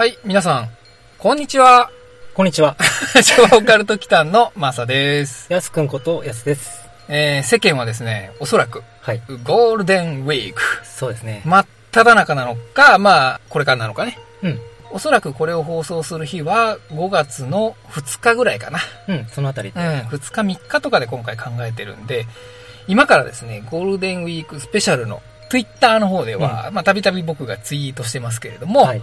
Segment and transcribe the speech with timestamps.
[0.00, 0.70] はい、皆さん、
[1.18, 1.90] こんにちは。
[2.32, 2.74] こんにちは。
[3.22, 5.52] 昭和オカルト機関のマサです。
[5.52, 6.88] やすくんことやすです。
[7.10, 9.20] えー、世間はですね、おそらく、はい。
[9.44, 11.42] ゴールデンウィーク、そうですね。
[11.44, 14.18] 真っ只中なのか、まあ、これからなのかね。
[14.40, 14.60] うん。
[14.90, 18.80] おそらくこれを放送する日は5月の2日ぐらいかな。
[19.06, 22.26] うん、そのあたりうん、2日3日とかで今回考えてるんで、
[22.88, 29.02] 今からですね、ゴールデンウィークスペシャルの Twitter の方では、まあ、たびたび僕がツイートしてますけれども、はい。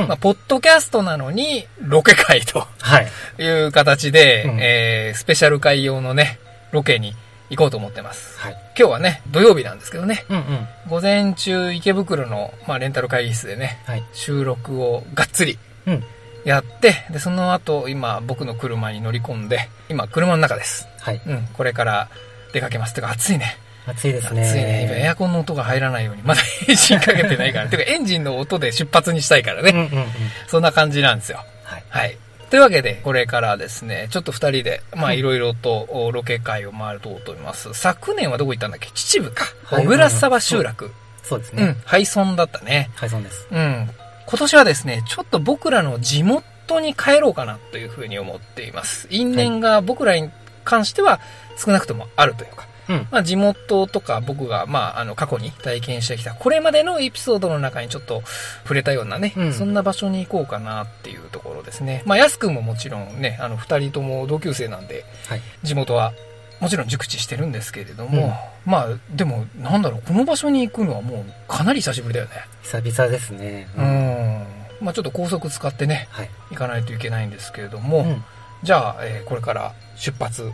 [0.00, 0.08] うん。
[0.08, 3.42] まあ、ポッドキャストなのに、ロケ会とはい。
[3.42, 6.38] いう形で、うんえー、スペシャル会用のね、
[6.70, 7.14] ロケに
[7.48, 8.38] 行こうと思ってます。
[8.38, 8.52] はい。
[8.78, 10.68] 今日はね、土曜日なんですけどね、うんうん。
[10.88, 14.04] 午前中池袋の、まあ、レンタル会議室でね、はい。
[14.12, 16.04] 収録をがっつりうん。
[16.44, 20.86] やって、で、その後、今、僕の車に乗り込んで、今、車の中です。
[21.00, 21.20] はい。
[21.26, 22.08] うん、これから
[22.52, 22.94] 出かけます。
[22.94, 23.58] てか、暑いね。
[23.86, 24.42] 暑いです暑いね。
[24.52, 24.82] ね。
[24.84, 27.66] 今、エアコンの音が入らないように、まだエンジンかけてないから。
[27.70, 29.70] てか、エンジンの音で出発にしたいからね。
[29.70, 30.06] うんうんうん。
[30.48, 31.44] そんな感じなんですよ。
[31.64, 31.82] はい。
[31.88, 32.16] はい。
[32.50, 37.72] というわけで、これからですね、ちょっと二人で、まあ、うんいろいろとおロケ会を回ると思います。
[37.74, 38.88] 昨年はどこ行ったんだっけ？
[38.94, 39.44] 秩父か。
[39.64, 40.92] はい小倉沢集落。
[41.24, 41.62] そうですね。
[41.64, 42.88] うん、廃村だったね。
[42.94, 43.46] はい、そうです。
[43.50, 43.90] うん。
[44.26, 49.08] 今年はですね、ちょっと僕らの地元に帰ろうかなというふうに思っています。
[49.10, 50.30] 因縁が僕らに
[50.64, 51.20] 関しては
[51.56, 53.08] 少なくともあるというか、うん。
[53.10, 58.22] まあ、地元とか僕が、まあ、あの、過去に体験してきた、これまでのエピソードの中にちょっと
[58.62, 62.02] 触れたようなね、うんそんな場所に行こうかなっていうところですね。
[62.06, 65.40] まあ、やすくんももちろんね、あの、二人とも同級生なんで、はい。
[65.62, 66.12] 地元は
[66.60, 68.34] もちろん熟知してるんですけれども、
[68.64, 72.32] まあ、でも、なんだろう、この場所に行くのはもうかなり久しぶりだよね。
[72.62, 73.68] 久々ですね。
[73.76, 73.82] う。
[73.82, 74.46] ん。
[74.80, 76.30] まあ、ちょっと高速使ってね、はい。
[76.50, 78.24] 行かないといけないんですけれども、うん。
[78.62, 80.50] じゃあ、えーこれから出発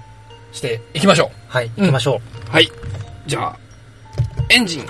[0.52, 1.30] していきましょう。
[1.48, 1.70] はい。
[1.76, 2.68] 行きましょはい。
[3.26, 3.56] じゃあ、
[4.48, 4.88] エンジンオン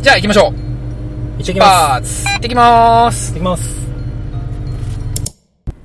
[0.00, 0.52] じゃあ行きましょう。
[0.52, 0.58] う。
[1.38, 2.24] 行き出ます。
[2.24, 3.88] 発行ってきまーす行ってきます。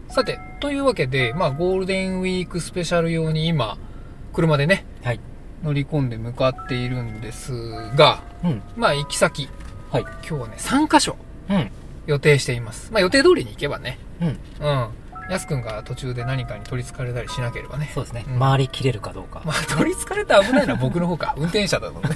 [0.10, 3.78] さて、というわけで、まあ、ゴールデンウィークスペシャル用に今、
[4.32, 5.20] 車でね、はい。
[5.64, 7.52] 乗り込んで向かっているんです
[7.96, 8.62] が、うん。
[8.76, 9.50] まあ、行き先、
[9.92, 10.02] はい。
[10.02, 11.16] 今日はね、3カ所
[11.50, 11.72] うん。
[12.06, 12.92] 予定しています。
[12.92, 14.28] まあ、予定通りに行けばね、うん。
[14.28, 14.32] う
[14.72, 14.88] ん。
[15.30, 17.90] やすくんが途中で何かに取り憑かれたりしなければね。
[17.94, 18.26] そうですね。
[18.28, 19.42] うん回りきれるかどうか。
[19.46, 21.34] まあ、取り憑かれたら危ないのは僕の方か。
[21.38, 22.10] 運転者だとね。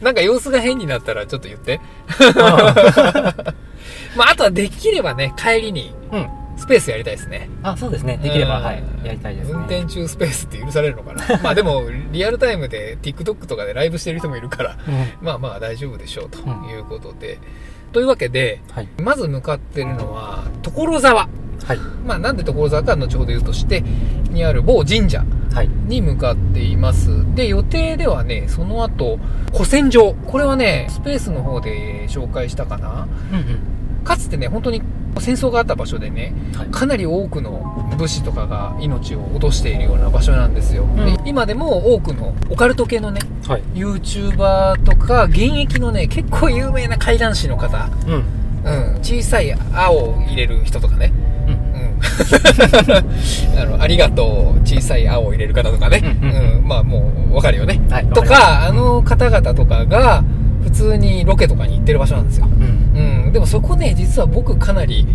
[0.00, 1.80] なんか様子が変になったらちょっと言って。
[4.16, 6.28] まあ、あとはできればね、帰りにうん。
[6.56, 7.48] スペースやりたいですね。
[7.62, 8.18] あ、そうですね。
[8.22, 8.82] できれば、うんはい。
[9.04, 9.54] やりたいですね。
[9.54, 11.40] 運転中スペースって許されるのかな。
[11.42, 15.26] まあでも、リアルタイムで TikTok とかでライブしてる人もいるから、うん。
[15.26, 17.38] まあまあ大丈夫でしょうとうんいうことで。
[17.92, 18.88] というわけで、はい。
[18.98, 21.28] まず向かってるのは、所沢。
[21.64, 21.78] はい。
[22.06, 23.82] まあなんで所沢か後ほど言うとして、
[24.30, 25.68] にある某神社はい。
[25.68, 27.10] に向かっています。
[27.34, 29.18] で、予定ではね、その後、
[29.52, 30.14] 古戦場。
[30.26, 33.06] これはね、スペースの方で紹介したかな。
[33.30, 33.58] うんうん。
[34.02, 34.82] かつてね、本当に
[35.20, 36.68] 戦争があった場所でね、はい。
[36.68, 40.84] かなり多くの武士とかが命を落としているような場所なんですよ。
[40.84, 43.62] うんで今でも多くのオカルト系のね、はい。
[43.74, 48.24] YouTuber とか、現役のね、結構有名な怪談師の方、うん。
[48.64, 51.12] うん、小さい青を入れる人とかね、
[51.46, 51.52] うん。
[51.52, 51.98] うん。
[53.60, 56.00] あの、ありがとう、小さい青を入れる方とかね。
[56.22, 57.80] ううんん、まあもう、わかるよね。
[57.90, 58.06] はい。
[58.06, 60.22] とか、あの方々とかが、
[60.62, 62.46] 普通にロケとかに行ってる場所なんですよ。
[63.32, 65.06] でもそこね、実は僕かなり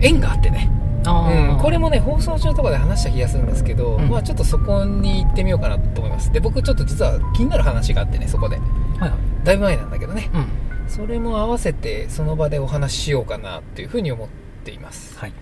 [0.00, 0.70] 縁があってね。
[1.06, 1.58] あうん。
[1.58, 6.32] これもね、放送中とかで話した気がするんですけど、うんまあちょっとそこに行ってみようかなと思います。
[6.32, 8.56] で、僕ちょっと実は気になる話があってね、そこで。
[8.56, 9.18] はいはい。
[9.44, 10.30] だいぶ前なんだけどね。
[10.32, 10.46] うん。
[10.88, 14.28] それも合わせて、その場でお話ししようかなっていうふうに思っ
[14.64, 15.18] ています。
[15.18, 15.32] はい。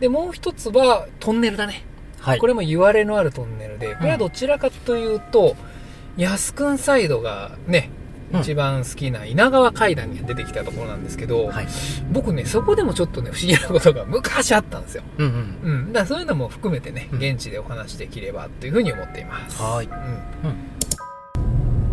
[0.00, 1.84] で、もう一つは、トンネルだね。
[2.18, 2.38] はい。
[2.38, 5.56] これも言われのあるトンネルで、これはどちらかというと、
[6.16, 8.03] 安くんサイドがね、うん
[8.40, 11.66] 一番好きな稲川階段に出てきたところなんですけど、はい。
[12.12, 15.02] 僕ね、そこでもちょっとね、不思議なことが昔あったんですよ。
[15.18, 15.72] うんうん。
[15.72, 15.92] うん。
[15.92, 19.60] だからそういうのも含めてね、うん現地でお話できればというふうに思っています。
[19.62, 19.86] はい。
[19.86, 19.88] う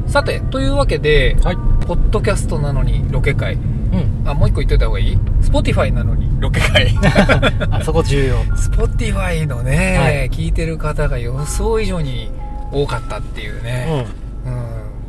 [0.07, 0.09] ん。
[0.11, 1.57] さて、というわけで、はい。
[1.87, 3.53] ポッドキャストなのにロケ会。
[3.55, 4.23] うん。
[4.25, 6.95] あ、もう一個言っといた方がいい ?Spotify なのにロケ会。
[7.71, 8.37] あそこ重要。
[8.55, 12.31] Spotify のね、はい聞いてる方が予想以上に
[12.71, 13.63] 多かったっていううん。
[13.63, 14.05] ね。
[14.05, 14.20] うん。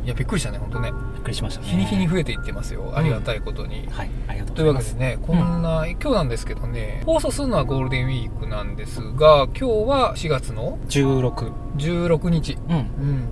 [0.03, 0.91] いや、びっくりしたね、本当ね。
[1.13, 1.67] びっくりしましたね。
[1.67, 2.91] 日に日に増えていってますよ。
[2.95, 3.87] ありがたいことに。
[3.89, 4.09] はい。
[4.27, 4.73] ありがとうという。
[4.73, 11.51] わけでね、こんな、今日なんですけどね、放送するのはゴールデンウィークなんですが、今日は4月の16。
[11.77, 12.57] 16日。
[12.69, 12.75] うん。
[12.75, 13.27] うん。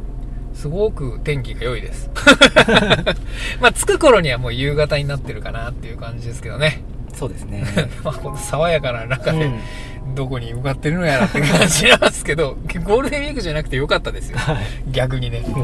[0.53, 2.09] すごく天気が良いです。
[3.59, 6.83] まあ、着く頃にはもう夕方になってるかなっていう感じですけどね。
[7.13, 7.65] そうですね。
[8.03, 9.59] まあ、この爽やかな中で、うん。
[10.13, 14.37] どこに向かってるのやらって感じなんですけど、 ゴールデンウィークじゃなくてよかったですよ。
[14.37, 14.57] はい。
[14.91, 15.43] 逆にね。
[15.47, 15.63] うん。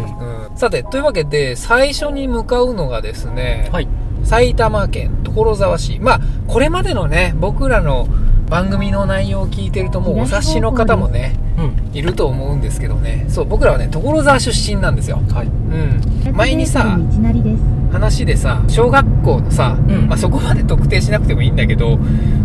[0.49, 0.57] うん。
[0.57, 3.88] さて、というわけで、最初に向かうのがですね、はい。
[4.23, 5.99] 埼玉県所沢市。
[5.99, 8.07] まあ、これまでのね、僕らの
[8.49, 11.91] 番組の内容を聞いてるともうお察しの方もね、うん。
[11.93, 13.25] いると思うんですけどね。
[13.29, 15.19] そう、僕らはね、所沢出身なんですよ。
[15.33, 15.47] はい。
[15.47, 16.35] うん。
[16.35, 21.97] 前にさ、道なりです話でさ、小学校のさ、うんまあ、そこまで特定しなくてもいいんだけど、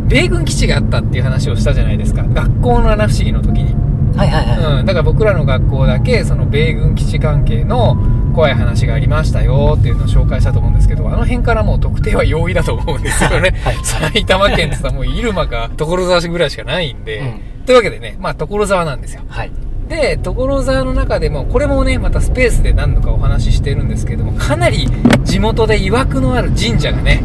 [0.09, 2.23] 米軍基地があったっていう話をしたじゃないですか。
[2.23, 3.75] 学校の七不思議の時に。
[4.17, 4.81] はいはいはい。
[4.81, 4.87] うん。
[4.87, 7.97] だから僕らの学校だけ、その米軍基地関係の
[8.35, 13.55] 怖い話がありましたよっていうのを紹介したと思うんですけど、あの辺からもう特定は容易だと思うんですよね。
[13.65, 19.23] はい埼玉県ってさ、もう入間か所沢市ぐらいしかないんで、うんというわけでね、まあ所沢なんですよ。
[19.29, 19.51] はい。
[19.93, 24.89] で、所沢の中でも、これもね、またスペースで何度かお話ししてるんですけども、かなり
[25.23, 27.23] 地元で曰くのある神社がね、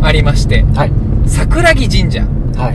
[0.00, 0.72] うありまして、ん。
[0.72, 0.92] はい。
[1.26, 2.26] 桜木神社っ
[2.56, 2.74] はい。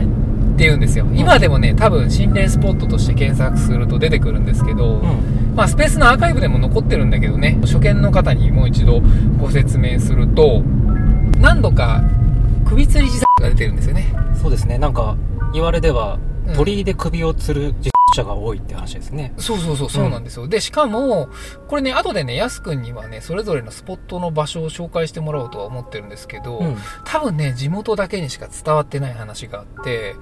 [0.58, 1.06] て言うんですよ。
[1.14, 5.54] 今でもね、多分心霊スポットとして検索すると出てくるんですけど、うん。
[5.56, 9.00] まあスペースのアーカイブでも残ってるんだけどね、初見の方にもう一度
[9.40, 10.62] ご説明すると、
[11.38, 12.02] 何度か
[12.66, 14.12] 首吊り自殺が出てるんですよね。
[14.42, 14.76] そうですね。
[14.76, 15.16] なんか、
[15.54, 16.18] 言われでは
[16.48, 19.32] うん、鳥居で首を吊る自者が多いって話ですね。
[19.38, 20.48] そうそうそう、そうなんですよ。
[20.48, 21.28] で、しかも、
[21.68, 26.76] これね、後でね、やすくんにはね、それぞれのスポットの場所を紹介してもらおうとは思ってるんですけど、うん。
[27.04, 30.14] 多分ね、地元だけにしか伝わってない話があって、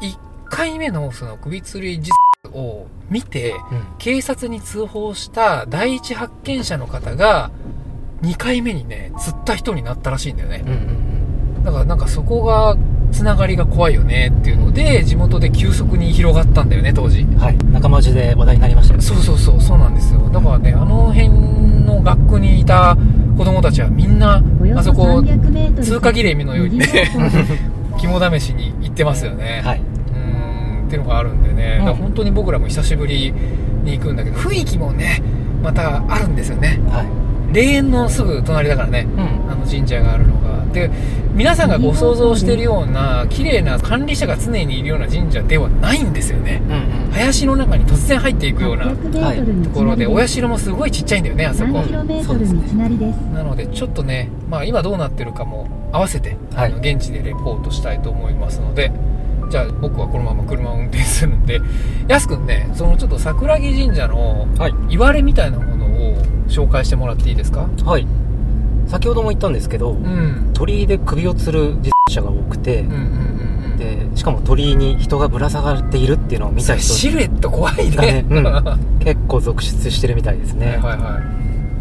[0.00, 0.16] 1
[0.46, 2.10] 回目のその首吊り自
[2.44, 3.84] 殺を見て、うん。
[3.98, 7.50] 警察に通報した第一発見者の方が、
[8.22, 10.72] 2回目にね、釣った人になったらしいんだよねうん。。
[10.72, 11.64] うん。
[11.64, 12.76] だからなんかそこが、
[13.12, 17.20] つながりが怖いよねっていうので、地元で急速に広がったんだよね、当時。
[17.20, 17.38] うん。
[17.38, 17.58] はい。
[17.72, 19.04] 仲間内で話題になりましたよね。
[19.04, 20.20] そうそうそう、そうなんですよ。
[20.32, 22.96] だからね、あの辺の学区にいた
[23.36, 24.42] 子供たちはみんな、
[24.76, 26.86] あそこ、300メートル通過儀礼のようにね
[27.98, 29.62] 肝試しに行ってますよね。
[29.64, 29.78] はい。
[29.78, 31.78] うーん、っていうのがあるんでね。
[31.80, 33.32] うんだから本当に僕らも久しぶり
[33.84, 35.22] に行くんだけど、雰囲気もね、
[35.62, 36.78] またあるんですよね。
[36.90, 37.06] はい。
[37.54, 39.06] 霊園のすぐ隣だからね。
[39.16, 39.50] うん。
[39.50, 40.57] あの神社があるのが。
[40.72, 40.90] で、
[41.34, 46.62] 皆さんがご想像してるような、綺麗な管理者が常にいるような神社ではないんですよね。
[46.66, 47.10] うんうん。
[47.12, 51.92] 林の中に突然入っていくような800メートルところで、お社もすごいちっちゃいんだよね、あそこ3キ。
[51.92, 58.92] ロメートル道なりですなので、ちょっとね、まあ今どうなってるかも合わせて、はいあの現地でレポートしたいと思いますので、
[59.50, 61.60] じゃあ僕はこのまま車を運転するんで、
[62.06, 64.74] やすくんね、そのちょっと桜木神社のはい。
[64.90, 66.16] 言われみたいなものを
[66.48, 67.68] 紹介してもらっていいですか？
[67.84, 68.06] はい。
[68.88, 70.50] 先ほども言ったんですけど、うん。
[70.54, 73.76] 鳥居で首を吊る自者が多くてうんうん、うんうん。
[73.76, 78.24] で、しかも鳥居に人がぶら下がっているっていうのを見た人 シルエット怖いがねね。
[78.28, 80.78] うんは 結構続出してるみたいですいね。
[80.82, 81.20] はいは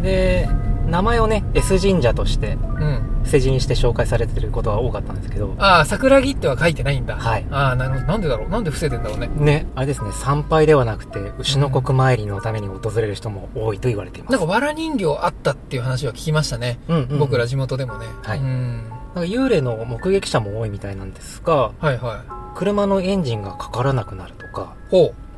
[0.04, 0.48] で、
[0.90, 2.52] 名前をね、S 神社としてい。
[2.52, 3.02] うん。
[3.28, 7.16] 伏せ字にして紹介されてることが多かったんですけど、ああ、桜木っては書いてないんだ。
[7.18, 8.06] はいああ、なるほど。
[8.06, 8.50] なんでだろう？
[8.50, 9.28] なんで伏せてんだろうね？
[9.28, 14.32] ね、あれですね、参拝ではなくて、牛の国参りのために訪れる人も多いと言われています。
[14.32, 16.80] なんか、わら人形あったっていう話は聞きましたね。
[16.88, 18.08] うんうん、僕ら地元でもね。
[18.24, 18.84] はいうん。
[19.16, 22.24] なんか幽霊の目撃者も多いみたいなんですが、はいは
[22.56, 24.76] 車のエンジンがかからなくなるとか、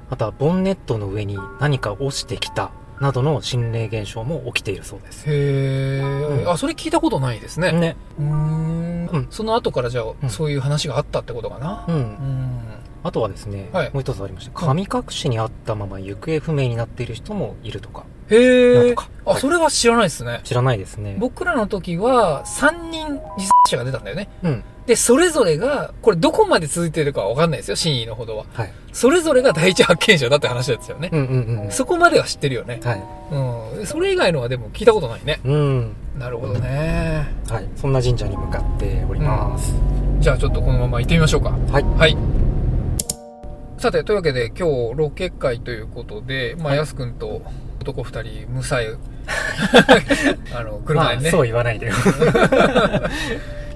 [0.09, 5.29] またボンネットの上に何か落ちてきたなどの心霊現象も起きているそうです。
[5.29, 5.33] う。
[5.33, 7.71] へえ、うんあ、それ聞いたことないですね。
[7.71, 7.95] ね。
[8.19, 11.85] うーんうんその後からじゃあ、うんそういう話があったってことかな？
[11.87, 11.91] う。
[11.91, 12.61] うんん。
[13.01, 19.09] あとはですね、はいもう一つありまして、神隠しにあったまま行方不明になっている人もいるとか、へえなんとか。
[19.25, 20.41] あ、それは知らないですね。
[20.43, 21.15] 知らないですね。
[21.17, 24.27] 僕らの時は、3人自殺者が出たんだよね。
[24.43, 24.63] うん。
[24.89, 28.45] で、それぞれが、これどこまで続いてるかはわかんないですよ、真意のほどは。
[28.53, 28.73] はい。
[28.91, 31.11] それぞれが第一発見者だって話ですよね。
[31.13, 31.71] うんうんうん。
[31.71, 32.79] そこまでは知ってるよね。
[32.83, 33.77] はい。
[33.77, 33.85] うん。
[33.85, 35.41] それ以外のはでも聞いたことないね。
[35.45, 35.95] うん。
[36.17, 37.27] なるほどね。
[37.47, 37.69] はい。
[37.75, 39.75] そんな神社に向かっております。
[40.21, 41.51] じゃあちょっとこのまま行ってみましょうか。
[41.51, 41.83] はい。
[41.83, 42.17] はい。
[43.77, 47.43] さて、というわけで今日ロケ会ということで、まあ、はいやすくんと
[47.79, 48.95] 男二人、無さえ、
[50.51, 51.93] あの、車まあ、でね、そう言わないでよ。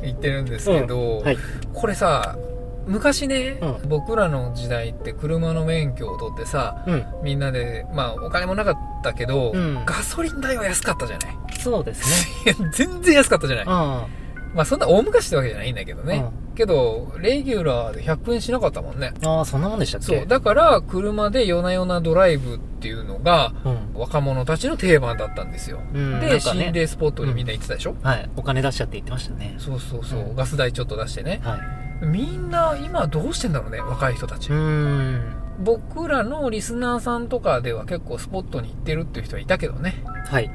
[0.04, 1.38] 行ってるんですけど、はい。
[1.74, 2.38] これさ、
[2.86, 7.06] 昔ね、う僕らの時代って車の免許を取ってさ、うん。
[7.24, 11.38] みんなで、まあお金もなかったけど、うんガソリン代は安かったじゃない？
[11.60, 12.56] そうですね。
[12.74, 13.66] 全然安かったじゃない？
[13.68, 14.06] あ
[14.54, 16.06] まあそんな大昔ってわけじゃないんだけどあ。
[16.06, 16.26] ね。
[16.54, 19.14] けど、レギュラーで100円しなかったもんね。
[19.26, 20.18] ああ、そんなもんでしたっけ？
[20.18, 20.28] そう。
[20.28, 24.00] だから、車で夜な夜なドライブっていうのが、うん。
[24.00, 25.80] 若者たちの定番だったんですよ。
[25.94, 28.30] うんなで、ね心霊スポットにみんな行ってたでしょ、はい。
[28.36, 29.56] お金出しちゃって言ってましたね。
[29.58, 31.42] そうそうそう、うんガス代ちょっと出してね。
[31.44, 31.58] は
[32.02, 32.06] い。
[32.06, 34.50] みんな、今どうしてんだろうね、若い人たち。
[34.50, 35.22] うーん。
[35.60, 40.04] 僕らのリスナーさんとかでは結構スポットに行ってるっていう人はいたけどね。
[40.26, 40.50] はい。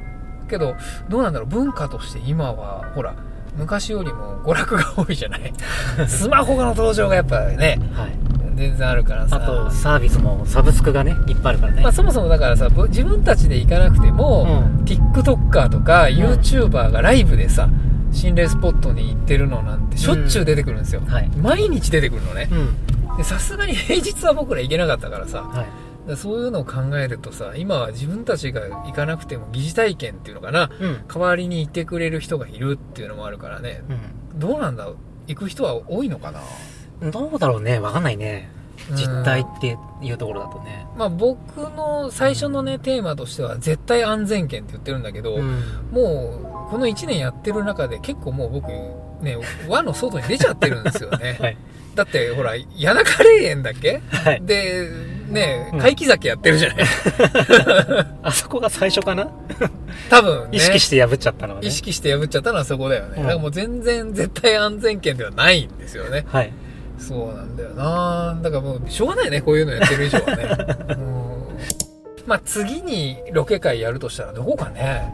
[0.49, 0.75] けど、
[1.09, 3.15] どうなんだろう、文化として今は、ほら、
[3.57, 5.53] 昔よりも娯楽が多いじゃない？
[6.07, 8.11] スマホの登場がやっぱね、はい。
[8.55, 9.37] 全然あるからさ。
[9.37, 11.81] あと、サービスもサブスクがね、いっぱいあるからね。
[11.81, 17.69] まあ、そもそもだからさ、ぶ自分たちで行かなくても、うん TikToker とか YouTuber がライブでさ、
[18.11, 21.01] 心霊スポットに行ってるのなんてしょっちゅう出てくるんですよ。
[21.07, 21.29] はい。
[21.37, 22.49] 毎日出てくるのね
[23.23, 25.65] さすがに平日は僕ら行けなかったからさ、はい。
[26.15, 31.03] そういうのを考えるとさ、今は自分たちが行かなくても疑似体験っていうのかな、うん。
[31.07, 33.83] 代わりに行ってくれる人がいるっていうのもあるからね。
[34.35, 34.97] どうなんだろう？
[35.27, 36.41] 行く人は多いのかな？
[37.01, 37.11] うん。
[37.11, 37.79] どうだろうね。
[37.79, 38.49] わかんないね。
[38.91, 40.87] 実態っていうところだとね。
[40.97, 45.61] まあ僕の最初のね、テーマとしては絶対安全圏って言ってるんだけど、うん。
[45.91, 48.69] もうこの1年やってる中で結構もう僕
[49.23, 49.37] ね、
[49.67, 51.37] 輪の外に出ちゃってるんですよね。
[51.41, 51.57] はい。
[51.93, 54.01] だってほら、谷中霊園だっけ？
[54.09, 54.41] はい。
[54.41, 54.89] で、
[55.29, 56.77] ねう、ん怪奇酒やってるじゃない
[58.23, 59.29] あそこが最初かな？
[60.09, 60.57] 多分ね。
[60.57, 61.67] 意識して破っちゃったのはね。
[61.67, 63.13] 意識して破っちゃったのはそこだよね。
[63.17, 66.25] うんだからもう全然絶対安全圏ではないんですよね。
[66.27, 66.51] はい。
[66.97, 70.49] そうなんだよなだからもう、しょうがないね、こういうのやってる以上はね。
[70.89, 71.29] うん
[72.27, 75.11] まあ次にロケ会やるとしたらどこかね。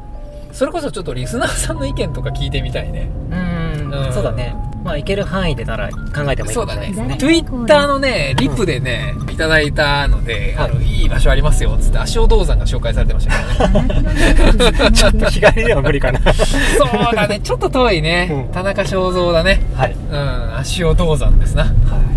[0.52, 3.10] それこそちょっとリスナーさんの意見とか聞いてみたいね。
[3.32, 3.65] うん
[4.08, 4.56] うんそうだね。
[4.86, 5.98] まあ、行ける範囲でなら考
[6.32, 7.18] えてもいいかもしれないですね。
[7.18, 14.92] Twitter のね、リプでね、いただいたので、はいあの、いい場所ありますよ、つって、足尾銅山が紹介されてましたけどね。
[14.94, 16.20] ちょっと日帰りでは無理かな。
[16.22, 18.30] そうだね、ちょっと遠いね。
[18.32, 19.60] うん田中正造だね。
[19.74, 19.96] はい。
[20.12, 21.64] うん、足尾銅山ですな。
[21.64, 21.70] は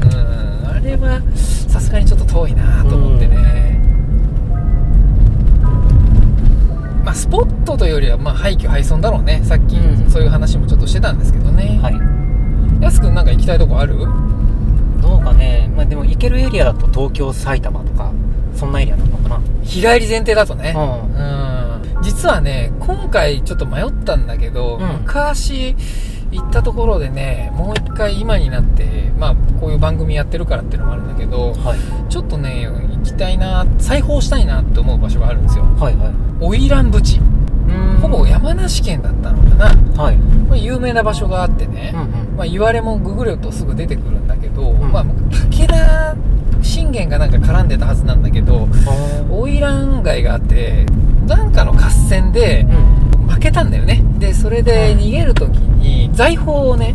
[0.02, 3.67] うん、あれは、さすがにちょっと遠いなと思ってね。
[7.08, 9.40] まあ、スポットというよりは、まあ、廃墟廃村だろうね。
[9.42, 11.76] さっき、うんそういう話もちょっとしてたんですけどね。
[11.76, 11.78] い。
[11.78, 12.82] はい。
[12.82, 13.96] やすくんなんか行きたいとこある？
[15.00, 15.72] どうかね。
[15.74, 18.12] まあ、でも行けるエリアだと東京、埼玉とか、
[18.54, 19.40] そんなエリアなのかな。
[19.62, 20.74] 日帰り前提だとね。
[20.76, 22.02] ううん。
[22.02, 25.76] 実はね、今回ちょっと迷ったんだけど、うん昔
[26.30, 32.10] 行ったところでね、もう一回今になって、まあ、こういう番組やってるからっていうのもあるんだけど、はい。
[32.10, 35.64] ちょっとね、行きたいな、再訪したいなって思う場所があるんですよ。
[35.64, 36.12] はいはい。
[36.40, 37.20] 花魁淵。
[37.20, 40.02] うんほぼ山梨県だったのかな。
[40.02, 40.16] はい。
[40.16, 42.04] まあ、有名な場所があってね、うんう
[42.34, 42.36] ん。
[42.36, 46.16] まあ、言われもググるとすぐ出てくるんだけど、んまあ、武田
[46.62, 48.66] 信玄がなんか絡んでたはずなんだけど、
[49.30, 50.86] 花魁街があって、
[51.26, 52.97] なんかの合戦でうん。
[53.28, 54.02] 負けたんだよね。
[54.18, 56.94] で、それで逃げる時に財宝をね、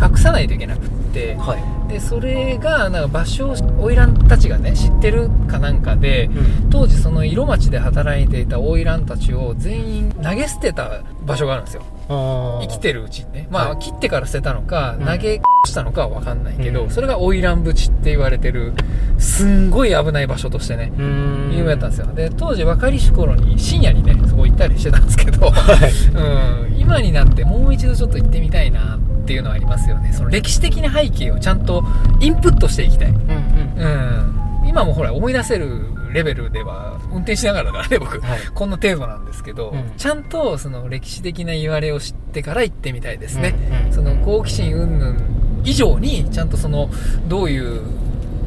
[0.00, 1.74] 隠さないといけなくって、はい。
[1.88, 6.70] で、それが、なんか場所を花魁たちがね、知ってるかなんかで、うん。
[6.70, 11.82] 当時その色町で働いていた花魁たちを全員投げ捨てた場所があるんですよ。
[12.08, 13.48] 生生きてるうちにね。
[13.50, 18.72] まあ、はい切ってから捨てたのか、うん投げしたのかはわかんないけど、うんそれが花魁淵って言われてる、
[19.18, 20.92] すんごい危ない場所としてね。
[20.98, 22.06] 有名だったんですよ。
[22.14, 24.14] で、当時若いし頃に深夜にね、
[24.54, 26.70] ったりしてたんですけど、はい。
[26.70, 30.12] うん、今になってもう一度ちょっと行ってみたいなっていうのはありますよね。
[30.12, 31.84] その歴史的な背景をちゃんと
[32.20, 33.08] インプットしていきたい。
[33.10, 33.28] うんうん。
[33.76, 34.68] うん。
[34.68, 35.82] 今もほら思い出せる
[36.12, 38.20] レベルでは運転しながらだからね、僕。
[38.20, 38.40] はい。
[38.54, 43.54] こんな程度なんですけど、うんちゃんとその歴史的な言われを知ってから行ってみたいですね。
[43.70, 45.16] うんうんその好奇心云々
[45.64, 46.90] 以上に、ちゃんとその、
[47.26, 47.80] どういう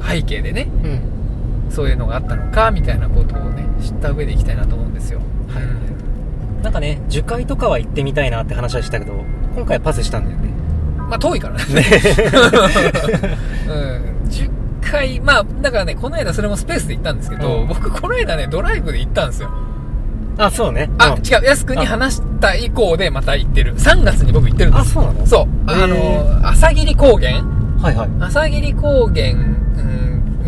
[0.07, 1.71] 背景でね、うん。
[1.71, 5.19] そういうのがあったのか、みたいなことをね、知った上で行きたいなと思うんですよ。
[5.47, 5.86] はいうん
[6.61, 9.13] なんかね、樹海とかは行ってみたいなって話はしたけど、
[9.55, 10.49] 今回はパスしたんだよね。
[11.09, 11.63] まあ遠いからね。
[13.67, 13.75] うん。
[14.29, 14.49] 10
[14.81, 19.49] 回、まあ、だからね、この間それもスペースで行ったんですけど、うん僕この間ね、ドライブで行ったんですよ。
[20.37, 20.89] あ、そうね。
[20.97, 23.75] あ、うん違う、安くんに話した以降でまた行ってる。
[23.75, 24.93] 3月に僕行ってるんであ、す。
[24.93, 25.47] そうなのそう。
[25.67, 27.43] あの、朝霧高原
[27.81, 28.09] はいはい。
[28.19, 29.57] 朝霧高原、うん、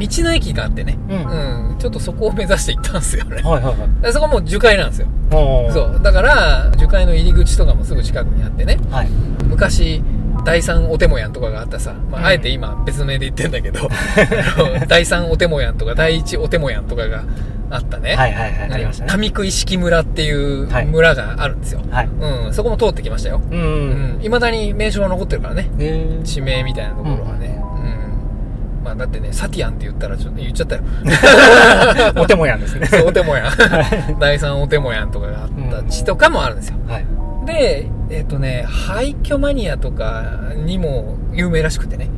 [0.10, 0.98] 道の駅があってね。
[1.10, 1.26] うん。
[1.26, 3.42] はいうん、ちょっとそこを目指して行ったんですよね。
[3.42, 4.04] はいはい。
[4.04, 5.08] でそこもう樹海なんですよ。
[5.32, 6.00] そう。
[6.02, 8.78] だから、樹海の入り口とかもすぐ近くにあってね。
[8.90, 9.10] はい。
[9.48, 10.02] 昔、
[10.44, 13.90] 第三おてもやんとかがあったさ、まあ、うんあえて今別名で言ってんだけど、
[14.88, 17.24] 第三おてもやんとか第一おてもやんとかが
[17.70, 18.16] あったね。
[18.16, 18.72] はいはいはい。
[18.72, 19.12] ありましたね。
[19.14, 21.82] 上食い式村っていうはい村があるんですよ。
[21.92, 22.10] はい。
[22.20, 23.42] うん、そこも通ってきましたよ。
[23.52, 23.54] う。
[23.54, 25.70] うんん、未だに名称が残ってるからね。
[25.80, 27.59] え地名みたいなところはね。
[28.80, 28.84] うん。
[28.84, 30.82] まあだってね、サティアンって言ったらちょっと言っちゃったよ。
[31.04, 32.20] ー。
[32.22, 32.88] お手もやんですね。
[32.88, 34.20] そう、おてもやん。
[34.20, 36.78] 第三おてもやんとかがあった地とかもあるんですよ。
[36.88, 37.06] はい。
[37.46, 40.24] で、えっ、とね、廃墟マニアとか
[40.56, 42.10] にも有名らしくてね。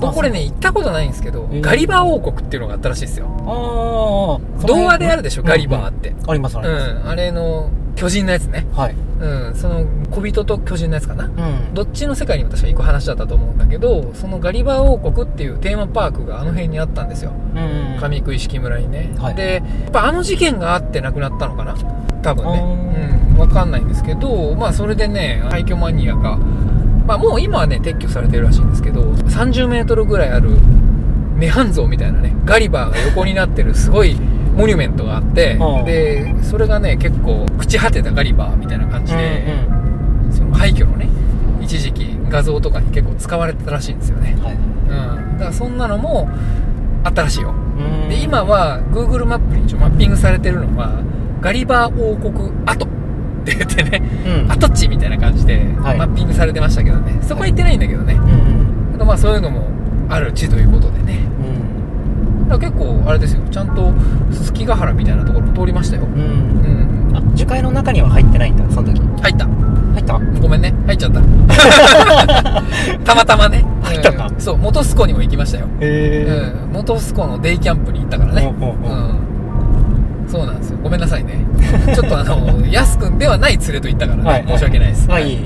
[0.00, 3.26] 僕これね、行ったことないんですけど、へーガリバー王国っていうのがあったらしいですよ。
[3.46, 4.66] ああ。
[4.66, 6.14] 童話であるでしょ、ガリバーって。
[6.26, 6.92] ありますあうります。
[6.92, 8.66] ん、あれの巨人のやつね。
[8.74, 8.94] はい。
[9.20, 11.24] うん、その小人と巨人のやつかな。
[11.24, 11.74] うん。
[11.74, 17.32] どっちの世界にも確か行く話だったと思うんだけど、そのガリバー王国っていうテーマパークがあの辺にあったんですよ。
[17.54, 18.00] うん。
[18.00, 19.14] 上食い式村にね。
[19.18, 21.74] はいで、やっぱあの事件があって亡くなったのかな
[22.22, 23.24] 多分あね。
[23.32, 26.36] うん、わかんないんですけど、まあそれでね、廃墟マニアが、
[27.06, 30.50] まあもう今はね、撤去されてるらしいんですけど、30メートルぐらいある
[31.38, 34.16] 涅槃像みたいなね、ガリバーが横になってるすごい
[34.56, 39.56] モニュメントがあってで、それがね、結構朽ち果てたガリバーみたいな感じうんで、
[40.30, 41.08] その廃墟のね、
[41.60, 44.36] 一時期画像とかに結構使われてたらしいんですよね。
[44.42, 44.54] はい。
[44.54, 45.32] うん。
[45.38, 46.28] だからそんなのも
[47.02, 47.50] あったらしいよ。
[47.50, 51.02] うんで、今は Google マップに一応マッピングされてるのは、
[51.40, 52.88] ガリバー王国跡っ
[53.44, 54.02] て言ってね、
[54.44, 54.52] うん。
[54.52, 57.18] 跡地みたいな感じではいマッピングされてましたけどね。
[57.22, 58.14] そこは行ってないんだけどね。
[58.14, 58.92] うん。
[58.92, 59.68] ただまあそういうのも
[60.08, 61.18] ある地ということでね。
[61.40, 61.43] うん。
[62.48, 63.40] だから結構あれですよ。
[63.50, 63.92] ちゃんと
[64.32, 66.02] すすきヶ原みたいなところ通りましたよ。
[66.02, 66.06] う。
[66.06, 67.16] うんん。
[67.16, 69.00] あ、樹海の中には入ってないんだ、その時。
[69.22, 69.46] 入った。
[69.46, 70.18] 入った？
[70.40, 70.74] ごめんね。
[70.86, 71.20] 入っちゃった。
[73.04, 73.64] たまたまね。
[73.82, 75.66] 入ったかうんそう、元栖湖にも行きましたよ。
[75.80, 76.72] へうん。
[76.72, 78.42] 元栖湖のデイキャンプに行ったからね。
[78.42, 80.28] ほうほうほううん。
[80.28, 80.78] そうなんですよ。
[80.82, 81.44] ごめんなさいね。
[81.94, 84.28] ちょっとあの、 やすくんではない連れと行ったからね。
[84.30, 85.08] はい申し訳ないです。
[85.08, 85.32] はい。
[85.34, 85.38] い。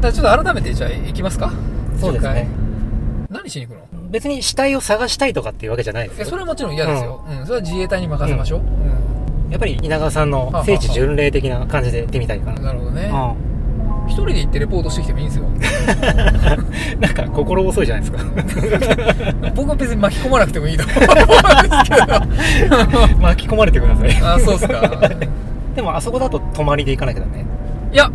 [0.00, 1.50] だちょっと改めてじゃあ行きますか？
[1.98, 2.48] そうですね。
[3.30, 3.87] 何しに行くの？
[4.10, 6.30] 別に死体を探したいとかっていうわけじゃないですえ、よ。
[6.30, 7.24] それはもちろん嫌ですよ。
[7.28, 7.46] うん。
[7.46, 8.62] それは自衛隊に任せましょう。
[9.50, 12.56] やっぱり稲川さんの聖地巡礼的な感じで行ってみたいかうん。
[12.56, 12.62] な。
[12.62, 13.10] なるほどね。
[13.12, 13.48] う
[14.08, 15.44] 一人で行ってレポートしてきてもいいんですよ。
[15.46, 15.58] ん。
[17.00, 18.24] なんか心細いじゃないですか。
[19.54, 21.26] 僕は別に巻き込まなくてもいいと思うんです
[21.84, 23.18] けど。
[23.20, 24.10] 巻き込まれてください。
[24.22, 25.10] あ、そうっすか。
[25.74, 27.44] でもあそこだと泊まりで行かなきゃダメ。
[27.92, 28.10] いや、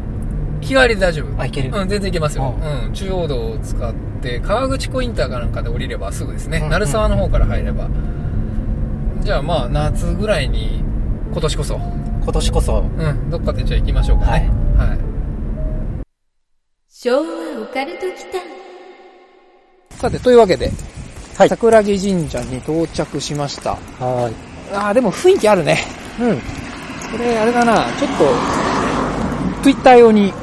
[0.63, 1.41] 日帰りで大丈夫。
[1.41, 1.69] あ、行ける。
[1.73, 2.55] うん、全然行けますよ。
[2.59, 6.59] ううん、中央道を使って、川口湖インターかなんかで降りればすぐですね。
[6.59, 7.89] うん鳴沢の方から入れば。
[9.21, 10.83] じゃあまあ、夏ぐらいに、
[11.31, 12.79] 今年こそ、今年こそ。
[12.79, 14.49] うん、どっかでじゃあ行きましょうかね。
[14.77, 15.13] はい。
[16.89, 18.41] 昭和オカルト期間
[19.91, 20.71] さて、というわけで、
[21.37, 23.71] はい桜木神社に到着しました。
[23.71, 24.31] は
[24.71, 25.79] あー、でも雰囲気あるね。
[26.19, 26.23] い。
[26.23, 26.37] うん。
[26.37, 28.72] これ、あれだな、ちょっと、
[29.63, 30.33] Twitter 用に、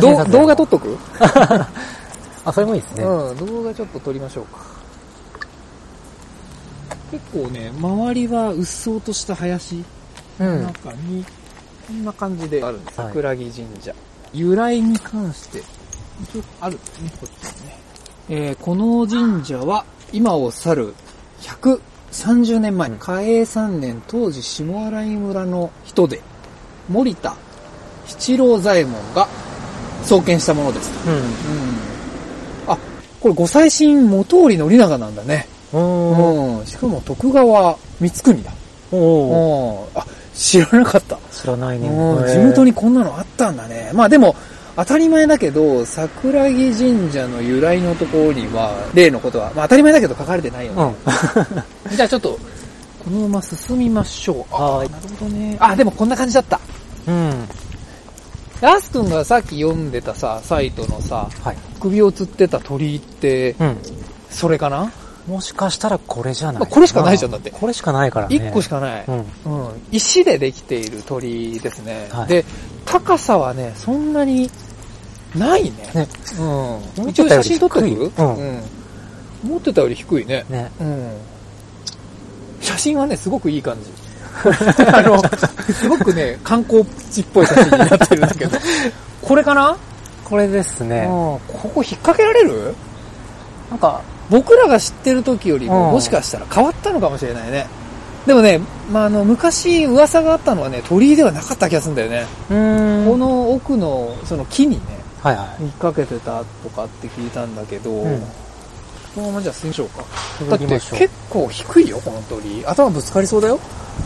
[0.00, 0.96] どう動画撮っとく？
[2.44, 3.04] あ、それもいいですね。
[3.04, 4.60] うん、動画ちょっと撮りましょうか。
[7.10, 9.84] 結構ね、周りはうっそうとした林
[10.40, 10.62] うん。
[10.62, 11.24] の中に、
[11.86, 13.00] こんな感じであるんです。
[13.00, 13.94] はい桜木神社。
[14.32, 15.62] 由来に関して、
[16.22, 17.78] 一応あるんですね、こっちにね。
[18.28, 20.94] えーこの神社は、今を去る
[21.40, 26.22] 130年前、嘉永3年当時下新井村の人で、
[26.88, 27.34] 森田
[28.06, 29.28] 七郎左衛門が
[30.02, 30.90] 創建したものです。
[31.06, 31.14] うん。
[31.14, 31.22] うん。
[32.68, 32.78] あ、
[33.20, 35.48] これご祭神元織宣長なんだね。
[35.72, 36.66] うん。
[36.66, 38.52] しかも徳川光圀だ。
[38.92, 39.96] おー。
[39.96, 40.00] うん。
[40.00, 41.18] あ、知らなかった。
[41.32, 41.88] 知らないね。
[42.28, 43.90] 地元にこんなのあったんだね。
[43.94, 44.36] まあでも、
[44.76, 50.94] 当たり前だけど、桜木神社の由来のところには、例のことは、まあ当たり前だけど書かれてないよね。
[51.88, 51.96] うん。
[51.96, 52.38] じゃあちょっと、
[53.02, 54.44] このまま進みましょう。
[54.54, 55.56] あはいなるほどね。
[55.60, 56.60] あ、でもこんな感じだった。
[57.08, 57.48] うん。
[58.60, 61.56] ヤス君がさっき読んでたさ、サイトのさ、はい。
[61.80, 63.76] 首を吊ってた鳥居って、うん。
[64.30, 64.92] それかな？
[65.26, 68.36] もしかしたらこれじゃないまあこれしかないじゃんだってこれしかないからね。
[68.36, 69.04] 一個しかない。
[69.06, 69.18] うん。
[69.18, 69.24] うん。
[69.90, 72.08] 石でできている鳥居ですね。
[72.10, 72.44] はいで、
[72.84, 74.48] 高さはね、そんなに
[75.34, 75.70] ないね。
[75.94, 76.08] ね。
[76.98, 77.08] うん。
[77.08, 78.62] 一応写真撮ってく低いうんうん。
[79.44, 80.44] 思ってたより低いね。
[80.48, 80.70] ね。
[80.80, 81.10] うん。
[82.60, 83.90] 写真はね、すごくいい感じ。
[84.92, 85.22] あの、
[85.72, 88.58] すごくね、観光地っぽい写真になってるんだけど。
[89.22, 89.76] これかな、
[90.24, 90.90] これですうん。
[90.90, 91.06] ね。
[91.06, 92.74] ここ引っ掛けられる？
[93.70, 97.66] なんか、僕らが知ってる時よりも、うんもしかしたら変わったのかもしれないね。
[98.26, 102.26] でもね、まあ、あの、昔噂があったのはね、鳥居ではなかった気がするんだよね。
[102.48, 108.22] この奥の、その木にね、はいは引っ掛けてたとかって聞いたんだけど、うん
[109.16, 110.04] このままじゃあ進みましょうか。
[110.44, 110.50] い。
[110.50, 112.66] だって結構低いよ、この鳥居。
[112.66, 113.58] 頭ぶつかりそうだよ。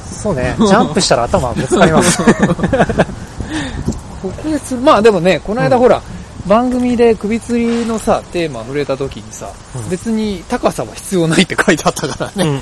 [0.05, 0.55] そうね。
[0.57, 2.23] ジャンプしたら頭ぶつかります。
[4.23, 6.01] 特別、まあでもね、この間ほら、
[6.47, 12.61] 番組で首吊りのさ、テーマ触れた時にさ、うん別に高さは必要ないって書いてあったからうんね。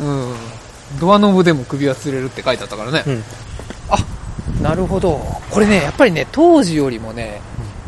[0.00, 0.28] うんうん。
[0.28, 0.34] うん。
[1.00, 3.04] ドアノブでも首は吊れるって書いてあったからね。
[3.06, 3.24] うん。
[4.62, 5.18] なるほど。
[5.50, 7.40] これね、やっぱりね、当時よりもね、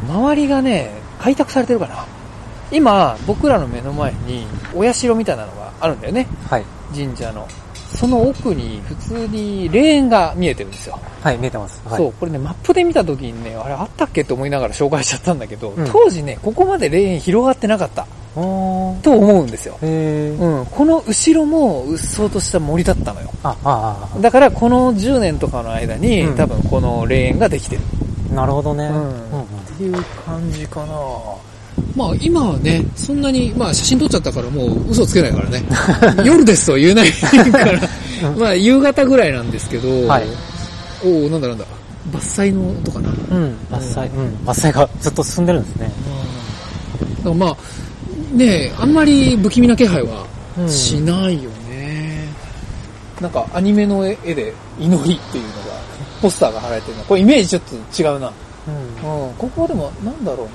[0.08, 2.06] 周りがね、開拓されてるかな。
[2.70, 6.26] 今、僕らの目の前に、お社みたいなのがあるんだよね。
[6.48, 6.64] はい。
[6.94, 7.46] 神社の。
[7.94, 10.98] その奥に普通に霊園が見えてるんですよ。
[11.22, 11.80] はい、見えてます。
[11.86, 11.96] はい。
[11.96, 19.00] そう、これね、マップで見た時にね、あれあったっけって思いながら紹介しちゃったんだけど、うん当時ね、ここまで霊園広がってなかったおー。
[19.00, 19.78] と思うんですよ。
[19.80, 20.38] へー。
[20.38, 23.30] うん、この後ろもうっそうとした森だったのよ。
[23.42, 27.82] あ、ああ、だからこの10年とかの間に、うん多分この霊園ができてる
[28.32, 28.84] あなるほどね。
[28.84, 29.06] うんうんう
[29.38, 30.94] んっていう感じかな
[31.96, 35.62] まあ今はね、そんなに、まあ写真撮っちゃったからもう嘘つけないからね。
[36.24, 37.80] 夜ですとは言えないから、
[38.36, 40.24] まあ夕方ぐらいなんですけど、はい
[41.04, 41.64] おおなんだなんだ、
[42.10, 43.08] 伐採の音かな。
[43.10, 45.92] うん、伐採、うん、伐採がずっと進んでるんですね。
[47.18, 47.56] だからまあ、
[48.36, 50.26] ねえあんまり不気味な気配は
[50.58, 52.28] うんしないよね。
[53.20, 55.56] なんかアニメの絵で祈りっていうのが、
[56.20, 57.04] ポスターが貼られてるの。
[57.04, 58.32] これイメージちょっと違うな。
[58.66, 59.28] うん。
[59.28, 60.52] うん、ここはでも、なんだろうね。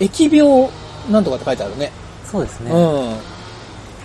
[0.00, 0.68] 疫病
[1.10, 1.92] なんとかって書いてあるね。
[2.30, 2.70] そうですね。
[2.70, 2.74] う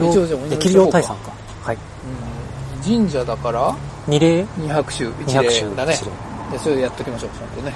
[0.04, 0.10] ん。
[0.10, 1.32] 一応疫病退散か。
[1.64, 1.76] はい。
[1.76, 2.38] うん
[2.84, 3.76] 神社だから、
[4.08, 5.94] 二礼二拍手、一礼だね。
[5.94, 7.74] じゃあそれでやっときましょう、ちゃんとね。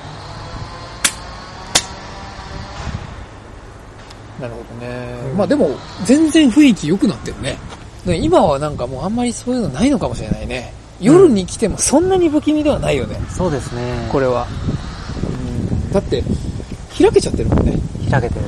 [4.39, 5.15] なるほどね。
[5.31, 5.69] うんまあでも、
[6.05, 7.57] 全然雰囲気良くなってるね。
[8.05, 10.73] で今はなんかもうあんまりそういうのないのかもしれないね。
[10.99, 14.07] 夜に来てもそんなに不気味ではないよね、そうですね。
[14.11, 14.47] これは。
[15.91, 16.23] だって、
[16.97, 17.77] 開けちゃってるもんね。
[18.09, 18.45] 開けてる。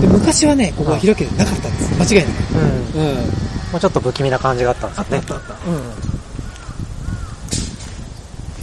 [0.00, 2.14] で昔はね、ここは開けてなかったんです。
[2.14, 2.54] 間違いなく。
[2.96, 3.02] うん。
[3.02, 3.16] うん。
[3.16, 5.26] もうちょっと不気味な感じがあったんですよね。
[5.26, 5.54] たあった。
[5.54, 6.14] うん。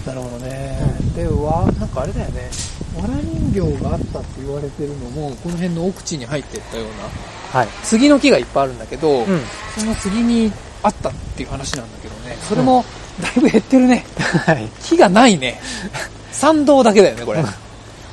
[0.06, 0.80] なるほどね。
[1.16, 2.50] では、なんかあれだよね。
[2.96, 6.88] わら人形があったって言われてるのも、この辺の奥地に入ってったよう
[7.54, 7.68] な、はい。
[7.84, 9.42] 杉の木がいっぱいあるんだけど、うん。
[9.78, 10.52] その杉に
[10.84, 12.38] あったっていう話なんだけどね。
[12.48, 12.84] それも、
[13.22, 14.06] だいぶ減ってるね。
[14.46, 14.68] はい。
[14.84, 15.60] 木がないね。
[16.32, 17.44] 参道だけだよね、これ。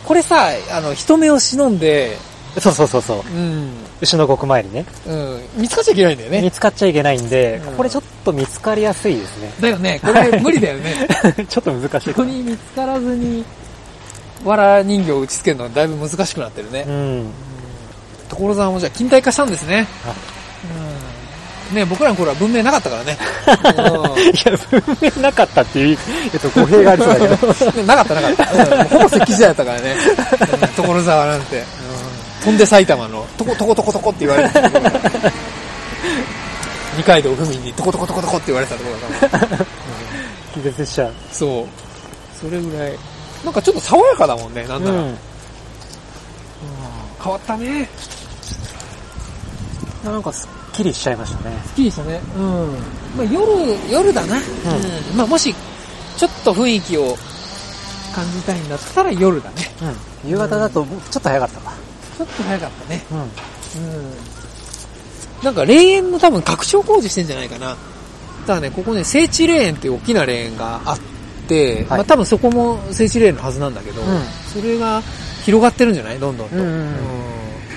[0.09, 2.17] これさ、あの、人目を忍んで、
[2.59, 3.19] そうそうそうそう。
[3.31, 4.87] うん、牛の極参りね。
[5.07, 6.51] うん、見つかっちゃいけないんだよね見。
[6.51, 9.53] つかっちゃいけないんでうん、これちょっと見つかりやすいですね。
[9.61, 10.95] だよね、これ無理だよね。
[11.47, 12.25] ちょっと難しい人。
[12.25, 13.45] に見つからずに、
[14.45, 16.87] わら人形を打ち付けるのはだいぶ難しくなってるね。
[16.89, 17.31] うん。
[18.31, 19.87] 所沢もじゃあ近代化したんですね。
[20.07, 20.98] あうん。
[21.73, 23.19] ね僕らの頃は文明なかったからね。
[24.33, 25.99] いや、文明なかったっていう、
[26.33, 27.81] えっと、語弊がありそうだけど。
[27.81, 28.53] うんなかったなかった。
[28.53, 29.95] うん、ほぼ石器時代だったからね。
[30.63, 31.59] うん所沢なんて。
[31.59, 31.65] うん
[32.41, 34.71] 飛んで埼玉の、トコトコトコトコって言われてた
[36.97, 39.67] 二階堂ふみにトコトコトコトコって言われてたところだから。
[40.55, 41.15] 気絶しちゃう。
[41.31, 41.67] そう。
[42.35, 42.99] それぐらい。
[43.45, 44.97] なんかちょっと爽やかだもんね、なんなら。
[44.97, 45.19] うん。
[47.23, 47.89] 変わったね。
[50.05, 51.57] なんかすっきりしちゃいましたね。
[51.67, 52.21] すっきりしたね。
[52.37, 52.43] うん。
[53.17, 54.37] まあ夜、夜だな。
[54.37, 55.17] うん。
[55.17, 55.55] まあもし、
[56.17, 57.17] ちょっと雰囲気を
[58.15, 59.57] 感じたいんだったら夜だね。
[60.25, 60.31] うん。
[60.31, 61.73] 夕方だと、ちょっと早かったか。
[62.17, 63.05] ちょっと早かったね。
[63.11, 63.19] うん。
[63.19, 63.29] うん。
[65.43, 67.77] なんか霊園の多分拡張工事してんじゃないかな。
[68.47, 70.99] ただね、ここね、聖地霊園っていう大きな霊園があっ
[71.49, 75.03] て、まあ多分そこも聖地霊園のはずなんだけど、うんそれが
[75.45, 76.19] 広がってるんじゃない？
[76.19, 76.57] どんどんと。
[76.57, 76.95] うんうんうん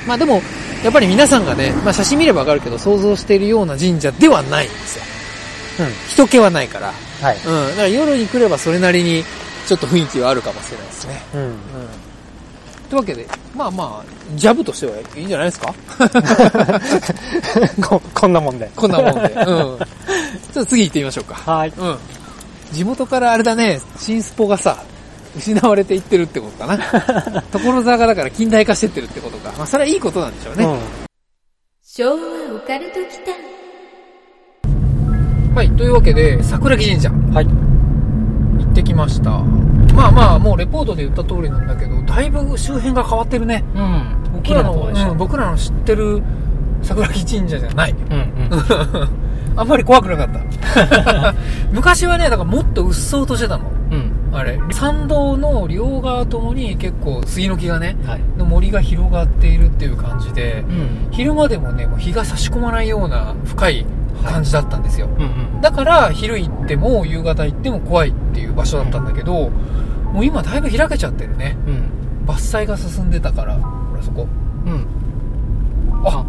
[0.08, 0.42] まあでも、
[0.84, 5.86] やっぱり皆さんがね、まあ写真見ればわかるけど、想像しているような神社ではないんですよ。
[5.86, 5.94] うん。
[6.08, 6.92] 人気はないから。
[7.22, 7.38] はい。
[7.46, 7.70] うん。
[7.72, 9.24] だから夜に来ればそれなりに、
[9.68, 11.22] ちょっと雰囲気はあるかもしれないですね。
[11.36, 11.42] うん。
[11.42, 11.58] うん。
[12.90, 15.74] というわけで、まあまあ、ジャブとしてはいいんじゃないですか？
[17.88, 18.70] こ、こんなもんで。
[18.76, 19.20] こんなもんで。
[19.30, 19.34] うん。
[19.38, 19.78] ちょっ
[20.54, 21.52] と次行ってみましょうか。
[21.52, 21.74] はい。
[21.78, 21.98] うん。
[22.74, 24.78] 地元からあれだね、新スポがさ、
[25.36, 26.78] 失われていってるってことかな。
[27.52, 29.54] 所沢がだから近代化してってるってことか。
[29.58, 30.66] まあそれはいいことなんでしょうね。
[30.66, 30.80] うん。
[31.84, 32.16] 昭和
[32.56, 33.52] オカルト期間
[35.56, 35.70] はい。
[35.72, 37.46] というわけで、桜木神社はい。
[37.46, 39.32] 行ってきました。
[39.94, 43.64] まあまあ、もうレポートで言った通りなんだけど、だいぶ周辺が変わってるね。
[43.76, 44.16] うん。
[44.34, 46.22] 僕らの、うん僕らの知ってる
[46.82, 47.92] 桜木神社じゃない。
[47.92, 48.20] うんう
[48.56, 49.10] ん。
[49.60, 51.34] あんまり怖くなかった。
[51.74, 53.66] 昔はね、だからもっとうっそうとしてたの。
[54.32, 54.36] うん。
[54.36, 58.22] あれ、参道の両側ともに結構杉の木がね、はい。
[58.38, 61.08] の森が広がっているっていう感じで、うん。
[61.12, 63.86] 昼間でもね、もう日が差し込まないような深い
[64.24, 65.08] 感じだったんですよ。
[65.18, 65.24] うん
[65.56, 65.62] うん。
[65.62, 69.50] だから昼行っても夕方行っても怖いっていう場所だったんだけど、
[70.14, 71.58] もう今だいぶ開けちゃってるね。
[71.68, 72.26] うん。
[72.26, 74.28] 伐採が進んでたから、ほらそこ。
[74.66, 74.88] うん。
[76.06, 76.26] あ、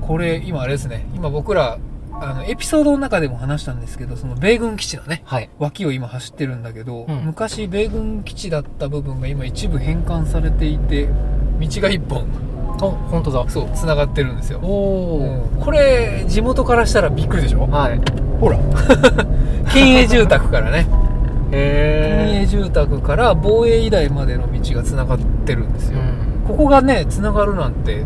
[0.00, 1.06] これ今あれですね。
[1.14, 1.78] 今僕ら、
[2.20, 5.48] あの、エピソードの中でも話したんですけど、その米軍基地のね、はい。
[5.58, 11.06] 脇を今走ってるんだけど、うん昔米軍基地だった部分が今一部返還されていて、
[11.60, 12.24] 道が一本、
[12.80, 13.44] あ、本当だ。
[13.48, 14.60] そう、繋がってるんですよ。
[14.62, 17.66] おうんこれ、地元からしたらびっくりでしょ？
[17.68, 18.00] はい。
[18.40, 18.58] ほら。
[19.72, 20.86] 県営住宅からね。
[21.50, 25.98] 県へ営住宅から防衛医大までの道が繋がってるんですよ。
[26.00, 26.02] う
[26.44, 26.46] ん。
[26.48, 28.04] ここがね、繋がるなんて、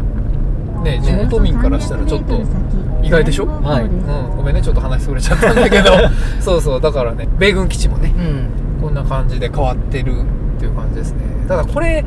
[0.84, 2.40] ね、地元民からしたらちょっと
[3.02, 3.46] 意外でしょ？
[3.46, 3.84] はい。
[3.84, 5.90] うん、ごめんねちょっと話それちゃったんだけど。
[6.40, 8.80] そうそうだからね米軍基地もねうん。
[8.82, 10.12] こんな感じで変わってる
[10.56, 11.20] っていう感じですね。
[11.48, 12.04] ただこれ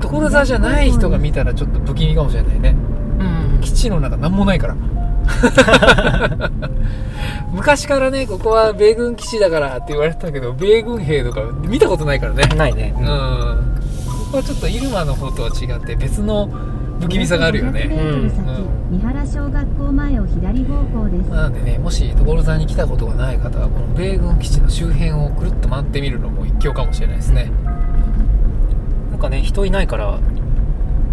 [0.00, 2.76] 所沢じゃない人が見たらちょっと不気味かもしれないね。
[3.18, 3.60] うん。
[3.60, 4.76] 基地の中何もないから。
[7.52, 12.42] 昔からねここは米軍基地だからって言われてたけど米軍兵とか見たことないからね。
[12.56, 12.94] ないね。
[12.98, 13.04] うん。
[13.06, 13.08] こ
[14.32, 16.48] こはちょっと入間の方とは違って別の
[17.00, 17.88] 不気味さがあるよね。
[17.90, 18.44] 500先、
[18.90, 21.28] 三原小学校前を左方向です。
[21.30, 27.50] なのでねもし所沢に来たことがない方はこの米軍基地の周辺をくるっと回ってみるのも一興かもしれないですね。
[29.10, 30.18] なんかね人いないから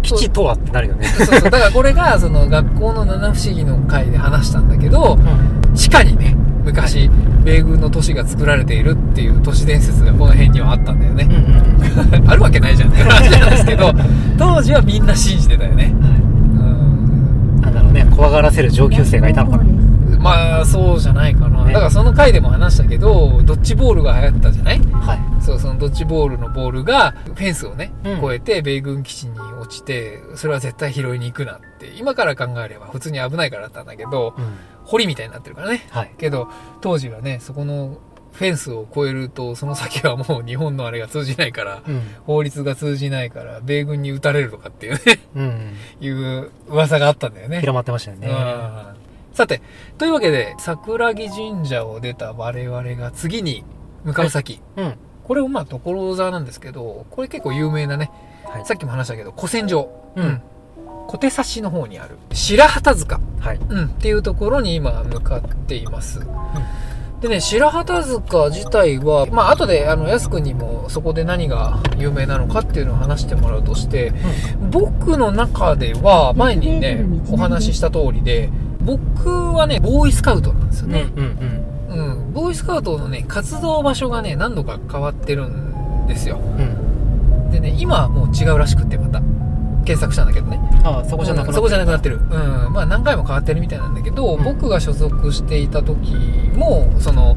[0.02, 1.06] 基地とはってなるよね。
[1.06, 1.50] そうそう。
[1.50, 5.74] だからこれがその学校の七不思議の会で話したんだけどうん。
[5.74, 7.10] 地下にね昔
[7.44, 11.26] 米軍の都市が作られているっていう都市伝説がこの辺にはあったんだよね。
[11.28, 11.72] うんうん
[12.30, 13.92] あるわけないじゃんって 話なんですけど
[14.38, 15.92] 当時はみんな信じてたよね。
[15.92, 17.74] うんなん。
[17.74, 19.64] だろうね怖がらせる上級生がいたのかな。
[20.20, 21.72] まあそうじゃないかな、ね。
[21.72, 24.80] だからその回でも話したけどドッジボールが流行ったじゃない？
[24.92, 25.18] はい。
[25.40, 28.12] そうそのドッジボールのボールがフェンスをね、うん。
[28.24, 34.56] 越えて米軍基地に落ちてそれは絶対拾いに行くなって今から考えれば普通に危ないからだったんだけどうん。
[34.84, 35.86] 堀みたいになってるからね。
[35.90, 36.12] はい。
[36.18, 36.48] けど
[36.80, 37.98] 当時はねそこの
[38.32, 42.02] フェンスを越えるとその先はもう日本のあれが通じないからうん。
[42.24, 45.74] 法律が通じないから米軍に撃たれるとかっていうねうん。
[46.00, 47.60] いう噂があったんだよね。
[47.60, 48.28] 広まってましたよね。
[48.28, 49.62] うんさて
[49.96, 53.64] というわけで桜木神社を出た我々が次に
[54.04, 54.94] 向かう先、うん。
[55.24, 58.10] これもまあ所沢なんですけどこれ結構有名なね
[58.44, 58.66] はい。
[58.66, 60.42] さっきも話したけど古戦場、うん
[61.06, 62.16] 小手差しの方にある。
[62.32, 63.58] 白旗塚、はい。
[63.68, 66.20] うん、っていうところに今向かっています、
[67.22, 74.12] でね白旗塚自体はまあ後であの安くんにもそこで何が有名なのかっていうのを話してもらうとして
[74.72, 81.72] 僕の中では前にねお話しした通りで僕はねボーイスカウトなんですようんね、うん。
[81.92, 86.38] うん、ボーイスカウトのね活動場所がね何度か変わってるんですよ。
[86.38, 87.50] うんうん。
[87.52, 89.22] でね今はもう違うらしくってまた
[89.92, 90.58] 検索したんだけどね。
[90.84, 92.16] ああそこじゃなくなうんそこじゃなくなってる。
[92.16, 94.44] うんまあ何回も変わってるみたいなんだけど、うん。
[94.44, 96.14] 僕が所属していた時
[96.54, 97.36] もその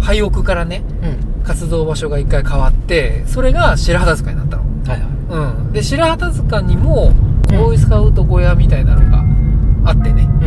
[0.00, 1.42] 廃屋からねうん。
[1.42, 4.62] 活動場所が一回変わってそれが白旗塚になったの。
[4.62, 5.56] はいはい。
[5.66, 5.72] うん。
[5.72, 7.12] で白旗塚にも
[7.48, 10.46] ボーイスカウト小屋みたいなのがあってね、うん。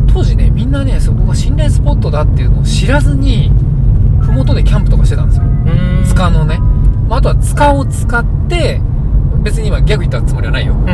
[0.00, 3.50] うん、当時ねみんなねそこが心霊スポットだっていうのを知らずに
[4.20, 5.44] 麓でキャンプとかしてたんですよ。
[5.44, 6.04] うん。
[6.06, 6.58] 塚のね、
[7.08, 8.80] まあ、あとは塚を使って
[9.44, 10.74] 別に今ギャグ言ったつもりはないよ。
[10.74, 10.88] うん。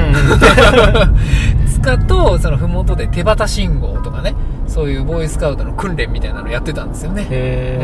[2.11, 4.35] とその麓で手旗信号とかね
[4.67, 7.79] そういうボーイスカウトの訓練みたいなのやってたんですよね、へ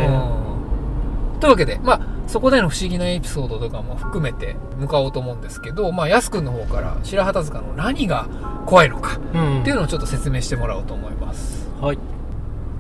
[1.35, 1.41] うん。
[1.41, 8.29] というわけでまあそこでの不思議なエピソードとかも含めて向かおうと思うんですけどまあやすくんの方から白旗塚の何が
[8.67, 9.21] 怖いのかっ
[9.65, 11.69] ていうのをちょっと説明してもらおうと思います。
[11.81, 11.99] はい。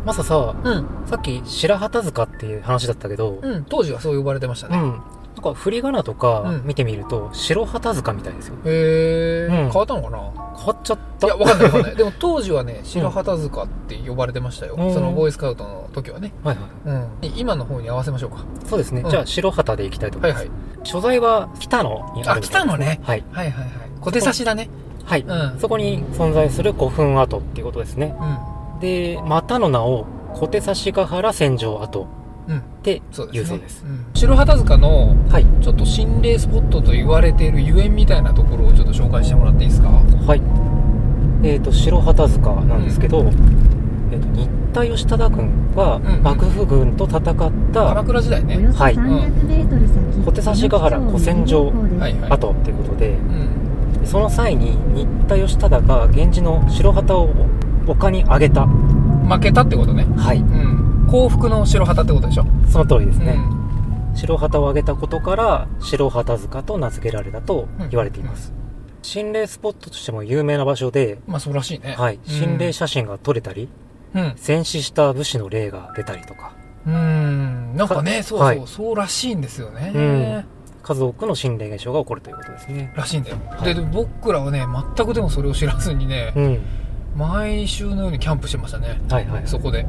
[0.05, 0.87] まささうん。
[1.07, 3.65] さっき白旗塚っていう話だったけどうん。
[3.69, 5.01] 当時はそう呼ばれてましたね、うん
[5.37, 6.63] なんか振り仮名とかうん。
[6.65, 8.55] 見てみると白旗塚みたいですよ。
[8.65, 9.71] へえ、うん。
[9.71, 10.19] 変わったのかな？
[10.57, 11.27] 変わっちゃった。
[11.27, 11.97] いや、わかんないわかんない。
[11.97, 14.77] でも 当時はね、白旗塚って呼ばれてましたよ。
[14.79, 14.95] うん。
[14.95, 16.33] そのボーイスカウトの時はね。
[16.43, 16.67] はいはい
[17.25, 17.33] うん。
[17.37, 18.39] 今の方に合わせましょうか。
[18.65, 19.11] そうですね、うん。
[19.11, 20.87] じゃあ白旗でいきたいと思います、はいはい。
[20.87, 23.01] 所在は北野にあるあ北野ね。
[23.03, 23.25] はい。
[23.31, 23.71] はいはいはい。
[24.01, 24.71] 小手差しだね。
[25.05, 25.59] はい、うん。
[25.59, 28.17] そこに存在する古墳跡っていうことですね。
[28.75, 28.81] うん。
[28.81, 32.07] でまたの名を小手差しヶ原戦場跡
[32.49, 32.59] うん。
[32.59, 33.33] ってそうです、ね。
[33.33, 39.89] 言うそうですん白旗塚の、はいちょっと心霊スポットと言われているゆえんみたいなところをちょっと紹介してもらっていいですか？
[39.89, 40.43] はい
[41.43, 43.19] えー、と白旗塚なんですけど、
[44.11, 48.57] えー、と新田義忠君がうん幕府軍と戦った鎌倉時代ね。
[48.75, 52.31] はい300メートル先、小手差しヶ原古戦場はいはい。
[52.31, 54.07] 跡っていうことでうん。
[54.07, 57.31] その際に新田義忠が源氏の白旗を
[57.89, 60.07] 丘に上げた負けたってことね。
[60.17, 60.76] はいうん。
[61.17, 62.45] 幸福の白旗ってことでしょ？
[62.71, 64.15] その通りですね、うん。
[64.15, 68.53] 白旗を上げたことから白旗塚と名付けられたと言われています、
[69.01, 71.95] 心霊スポットとしても有名な場所で、まあそうらしいね。
[71.97, 72.23] はい、うん。
[72.23, 73.71] 心霊写真が撮れたり、
[74.15, 74.35] うん。
[74.37, 76.53] 戦死した武士の霊が出たりとか。
[76.87, 77.75] うん。
[77.77, 78.63] なんかね、そうそう、はい。
[78.67, 79.93] そうらしいんですよね。
[79.95, 80.45] うん。
[80.83, 82.93] 数多くの心霊現象が起こるということですね。
[82.95, 83.39] らしいんだよ。
[83.49, 86.61] はいで、で僕らはね、全くでもそれを知らずにね、うん
[87.17, 89.01] 毎週のようにキャンプしてましたね。
[89.11, 89.87] はいはいそこで。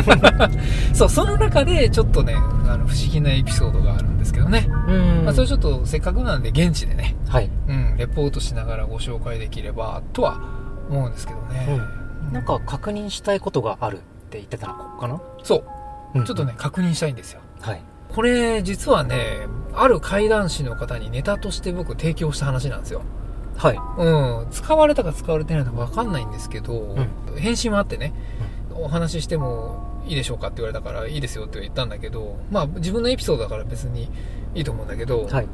[0.94, 4.68] そう、その中でちょっとね、あの、不思議なエピソードがあるんですけどね。
[4.88, 10.40] うんまあ、それちょっとせっかくなんで現地でね、はい、うん、レポートしながらご紹介できれば、とは
[10.88, 11.80] 思うんですけどね。
[12.26, 15.56] うん、なんか確認したいことがあるって言ってたのかな、そ
[16.14, 17.40] う、うんちょっとね、確認したいんですよ。
[17.60, 23.02] はいこれ、実はね、ある怪談師の方にネタとして僕提供した話なんですよ。
[23.58, 23.78] はい。
[23.98, 26.96] うん、使われたか使われてないのか分かんないんですけど、
[27.36, 28.14] 返信はあってね、
[28.74, 34.08] お話ししてもいいでしょうかって言われたからいいですよって言ったんだけどまあ自分のエピソードだから別に
[34.54, 35.48] いいと思うんだけど、はい。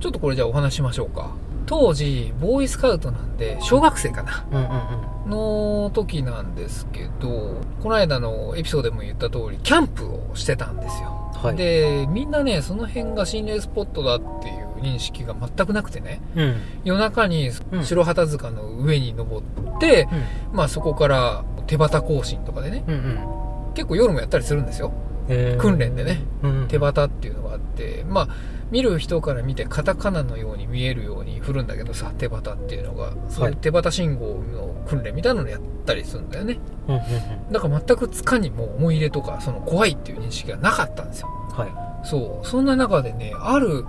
[0.00, 1.34] ちょっとこれじゃあお話ししましょうか
[1.66, 5.84] 当時ボーイスカウトなんで小学生かなうんうんうん。
[5.84, 11.56] の時なんですけどこの間のエピソードでも言った通りキャンプをしてたんですよはい。
[11.56, 16.54] でみんなねその辺が心霊スポットだっていう認識が全くなくてねうん。
[16.84, 20.08] 夜中にうん白旗塚の上に登って、
[20.50, 20.56] うん。
[20.56, 23.74] まあそこから手旗行進とかでねうんうん。
[23.74, 24.92] 結構夜もやったりするんですよ
[25.28, 26.20] えー訓練でね。
[26.42, 26.68] うん。
[26.68, 28.28] 手旗っていうのがあってまあ
[28.70, 37.52] 見る人から見てカタカナのように見えるように振るんだけどさ手旗っていうのがそういう手旗信号の訓練みたいなのやったりするんだよねうんうんうん。
[37.52, 42.06] だから全くつかにも思い入れとかその怖いっていう認識がなかったんですよはい。
[42.06, 43.84] そうそんな中でねある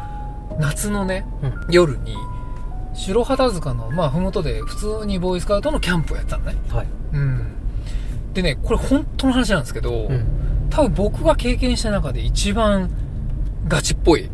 [0.60, 1.74] 夏のねうん。
[1.74, 2.16] 夜に
[2.94, 6.88] 白旗塚のまあ麓で普通にボーイスカウトのキャンプをやってたのねはい。
[7.14, 7.52] うん
[8.34, 10.68] でねこれ本当の話なんですけど、うん。
[10.70, 12.90] 多分僕が経験した中で一番
[13.68, 14.30] ガチっぽい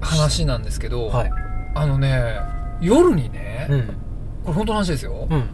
[0.00, 1.30] 話なんですけど、はい。
[1.74, 2.40] あのね
[2.80, 3.80] 夜にね、うん。
[4.44, 5.44] これ本当の話ですよ、うん。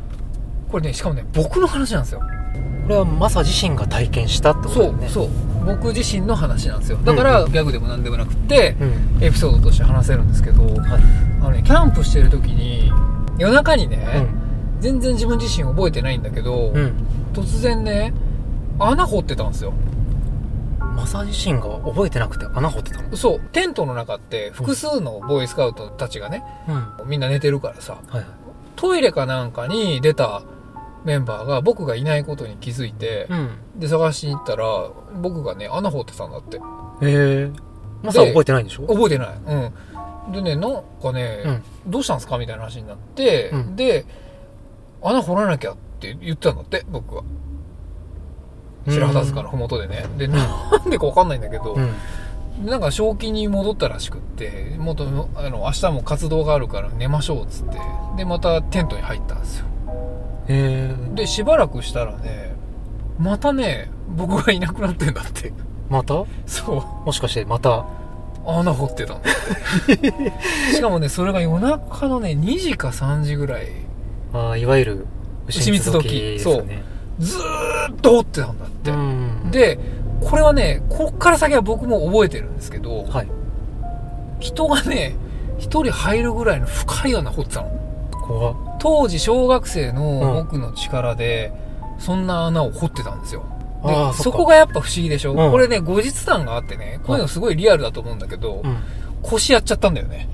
[0.69, 5.09] これねしかもね僕の話なんですよこれはマサ自身が体験したってことだよね。
[5.09, 5.33] そうそう
[5.69, 9.23] 僕自身の話なんですよだから、ギャグでも何でもなくって、うん。
[9.23, 10.75] エピソードとして話せるんですけど、はい。
[11.43, 12.91] あのねキャンプしてる時に
[13.39, 14.81] 夜中にね、うん。
[14.81, 17.07] 全然自分自身覚えてないんだけど、うん。
[17.35, 18.13] 突然ね
[18.79, 19.73] 穴掘ってたんですよ
[20.97, 23.17] マサ自身が覚えてなくて穴掘ってたの？
[23.17, 26.75] そうテントの中って複数のボーイスカウトたちがね、うん。
[26.75, 28.27] はみんな寝てるからさいはい。
[28.75, 30.43] トイレかなんかに出た
[31.09, 33.51] メンバーが僕がいないことに気づいて、うん。
[33.77, 34.91] で探しに行ったら
[35.21, 36.59] 僕がね穴掘ってたんだって。
[36.59, 36.61] へ
[37.01, 37.51] え。
[38.03, 38.87] マサは覚えてないんでしょ？
[38.87, 39.29] 覚えてない。
[40.27, 40.33] うん。
[40.33, 41.91] でねなんかね、うん。
[41.91, 43.77] どうしたんすかみたいな話になって、うん。
[43.77, 44.05] で
[45.03, 47.25] 穴掘らなきゃって言ってたんだって僕は。
[48.87, 50.07] 白旗塚の麓でね。
[50.17, 51.95] でなんでかわかんないんだけど、うん。
[52.67, 55.05] なんか正気に戻ったらしくってもっと
[55.37, 57.79] あの明日も活動があるから寝ましょうっつって
[58.17, 59.67] でまたテントに入ったんですよ
[60.49, 61.15] へえ。
[61.15, 62.55] でしばらくしたらね
[63.19, 65.53] またね僕がいなくなってんだって
[65.89, 66.25] また？
[66.47, 67.85] そうもしかしてまた？
[68.47, 70.13] 穴掘ってたんだって
[70.73, 73.69] しかもねそれが夜中のね2時か3時ぐらい
[74.33, 75.07] ああ、いわゆる
[75.49, 76.83] 牛蜜時ですよね。
[77.19, 79.79] ずーっと掘ってたんだって、うん。、で
[80.21, 83.29] これはねこっから先は僕も覚えてるんですけど、はい。
[84.41, 85.17] 人がね
[85.59, 87.71] 一人入るぐらいの深い穴掘ってたの
[88.13, 90.45] 怖っ当時小学生のうん。
[90.45, 91.53] 僕の力で、
[91.99, 93.45] そんな穴を掘ってたんですよ。
[93.85, 95.51] でそこがやっぱ不思議でしょ、うん。
[95.53, 98.77] これね後日談があってねこういうのすごいリアルだと思うんだけど、うん。
[99.23, 100.29] 腰やっちゃったんだよね。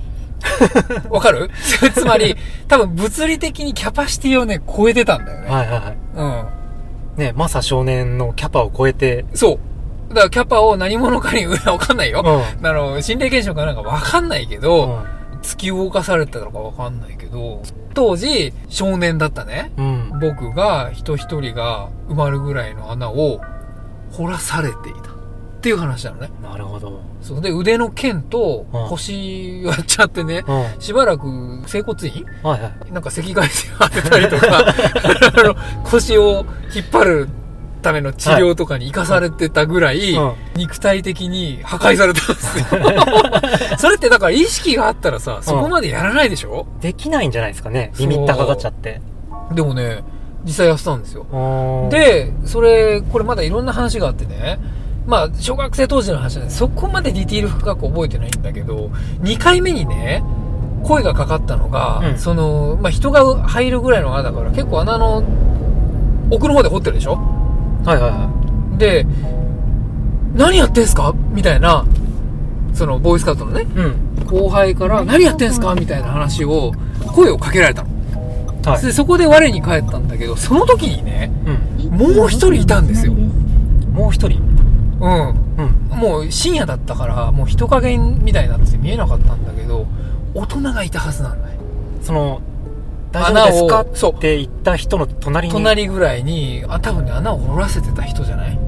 [1.11, 1.51] わかる？
[1.95, 2.37] つまり
[2.69, 5.97] 多分物理的にキャパシティをね超えてたんだよね、はいはいはい。
[6.17, 6.45] うん。
[7.17, 9.59] ね、マサ少年のキャパを超えて、そ
[10.11, 10.15] う。
[10.15, 12.67] だからキャパを何者かにわかんないよ、うん。
[12.67, 15.41] あの心霊現象かなんかわかんないけど、うん。
[15.43, 17.61] 突き動かされたのかわかんないけど
[17.95, 20.19] 当時少年だったねうん。
[20.21, 23.41] 僕が人一人が埋まるぐらいの穴を
[24.13, 25.15] 掘らされていたっ
[25.65, 27.01] ていう話なのねなるほど。
[27.23, 30.55] そうで腕の腱とうん腰をやっちゃってねうん。
[30.61, 32.25] はいしばらく整骨院？
[32.43, 32.57] は
[32.89, 32.93] い。
[32.93, 34.65] なんか赤外線当てたりとか
[35.85, 37.29] 腰を引っ張る
[37.85, 40.33] ための治療とかに生かされてたぐらい、うん。
[40.57, 42.65] 肉体的に破壊されたんですよ。
[43.79, 47.93] それってだから意識があったらさそこまでやらないでしょ、できないんじゃないですかね。
[47.99, 49.01] リミッターかかっちゃって。
[49.53, 50.03] でもね
[50.45, 51.27] 実際やってたんですよ。
[51.33, 54.59] うん、で、それ、これまだいろんな話があってね、
[55.07, 58.91] まあ、小学生当時の話なんで、そこまでディティール深く覚えてないんだけど、
[59.23, 60.23] 2回目にね、
[60.83, 62.19] 声がかかったのが、うん。
[62.19, 65.25] その、まあ、人が入るぐらいの穴だから、結構穴の
[66.31, 67.19] 奥の方で掘ってるでしょ？
[67.85, 69.07] はいはいはで、
[70.35, 71.15] 何やってんすか？
[71.31, 71.85] みたいな、
[72.73, 73.65] その、ボーイスカウトのね、い。
[73.65, 74.27] うん。
[74.27, 75.75] 後輩から、何やってんすか？
[75.75, 76.73] みたいな話を、
[77.07, 77.91] 声をかけられたの。
[78.65, 78.83] はい。
[78.83, 81.31] で、そこで我に返ったんだけど、その時にね、
[81.81, 82.15] うん。
[82.17, 84.41] もう一人いたんですよもう一人？
[85.01, 85.29] うん。
[85.59, 85.99] うん。
[85.99, 89.87] もう深夜だったから、もう人影みたいになってて見えなかったんだけど、
[90.35, 91.61] 大人がいたはずなんだよ。
[92.03, 92.41] その、
[93.15, 95.55] 大丈夫ですかって言った人の隣に。
[95.55, 98.59] 隣ぐらいに、あ、多分ね、穴を掘らせてた人じゃない？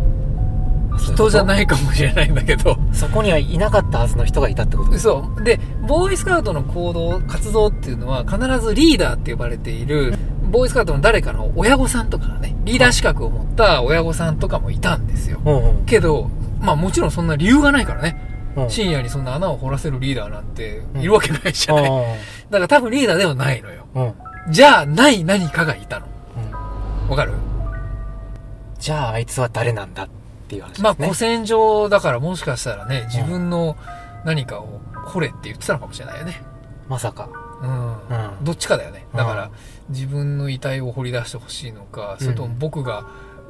[0.98, 2.76] 人じゃないかもしれないんだけど。
[2.92, 4.98] そこにはいなかったはずの人がいたってこと？
[4.98, 5.44] そう。
[5.44, 10.14] で、ボーイスカウトの行動、活動っていうのは必ずリーダーって呼ばれている、
[10.50, 15.40] ボーイスカウトの誰かの親御さんとかがね、リーダー資格を持った親御さんとかもいたんですよ。
[15.44, 15.84] うんうん。
[15.86, 16.30] けど、
[16.60, 18.22] まあもちろんそんな理由がないからね。
[18.56, 21.90] うん深夜にそんな穴を掘らせるリーダーなんているわけないじゃあない。
[21.90, 21.96] だ
[22.52, 23.86] から多分リーダーではないのよ。
[23.94, 24.00] あ。
[24.00, 24.14] うん。
[24.50, 26.06] じゃあ、ない何かがいたの。
[27.04, 27.10] うん。
[27.10, 27.32] わかる？
[28.78, 30.08] じゃああいつは誰なんだっ
[30.48, 30.84] ていう話ですね。
[30.84, 33.76] まあ、古戦場だからもしかしたらね、自分の
[34.24, 36.42] 何かを掘れって言ってたのかもしれないよね。
[36.88, 37.28] まさか。
[37.62, 37.92] うん。
[37.92, 37.94] う
[38.42, 38.44] ん。
[38.44, 39.06] どっちかだよね。
[39.14, 43.04] だからうん、自分の遺体を掘り出してほしいのか、うんそれとも僕が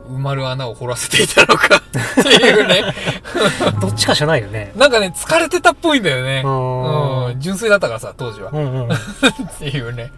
[0.08, 1.76] 埋まる穴を掘らせていたのか
[2.20, 2.84] っていうね。
[3.82, 4.72] どっちかじゃないよね。
[4.76, 6.42] なんかね、疲れてたっぽいんだよね。
[6.44, 7.40] ううん。
[7.40, 8.50] 純粋だったからさ、当時は。
[8.52, 8.92] うんうん。
[8.94, 8.96] っ
[9.58, 10.12] ていうね。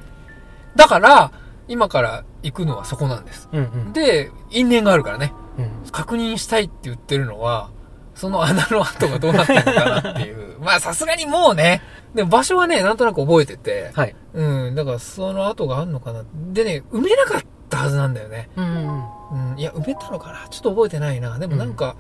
[0.79, 1.33] だから、
[1.66, 3.49] 今から行くのはそこなんです。
[3.53, 3.93] うんうん。
[3.93, 5.35] で、因縁があるからね。
[5.59, 5.91] うん。
[5.91, 7.70] 確認したいって言ってるのは、
[8.14, 10.57] その穴の跡がどうなってるのかなっていう。
[10.62, 11.83] まあさすがにもうね、
[12.14, 14.14] でも場所はね、なんとなく覚えてて、はい。
[14.35, 16.24] うん、だからその跡があるのかな。
[16.53, 17.47] でね、埋めなかった
[17.77, 18.49] はずなんだよね。
[18.57, 19.53] うんうん。
[19.53, 20.49] うん、いや、埋めたのかな？
[20.49, 21.39] ちょっと覚えてないな。
[21.39, 21.97] でもなんか、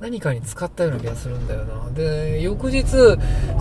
[0.00, 1.88] 何かに使ったような気がするんだよな。
[1.90, 2.84] で、翌日、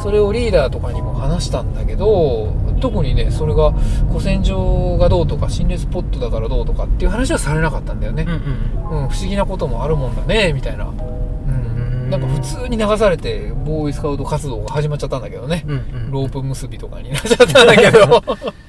[0.01, 3.71] それをリーダーとかにも話したんだけど、特にね、それが、
[4.07, 8.91] 古戦場がどうとか、心霊スポットだからどうとかっていう話はされなかったんだよねうん。
[8.91, 9.03] うん。
[9.03, 10.85] うん、不思議なこともあるもんだね、みたいな。
[10.85, 12.07] うん。
[12.07, 15.63] んなんか普通に流されて、ボーイスカウト活動が始まっちゃったんだけどね。
[15.67, 16.11] うんうん。
[16.11, 18.23] ロープ結びとかになっちゃったんだけど。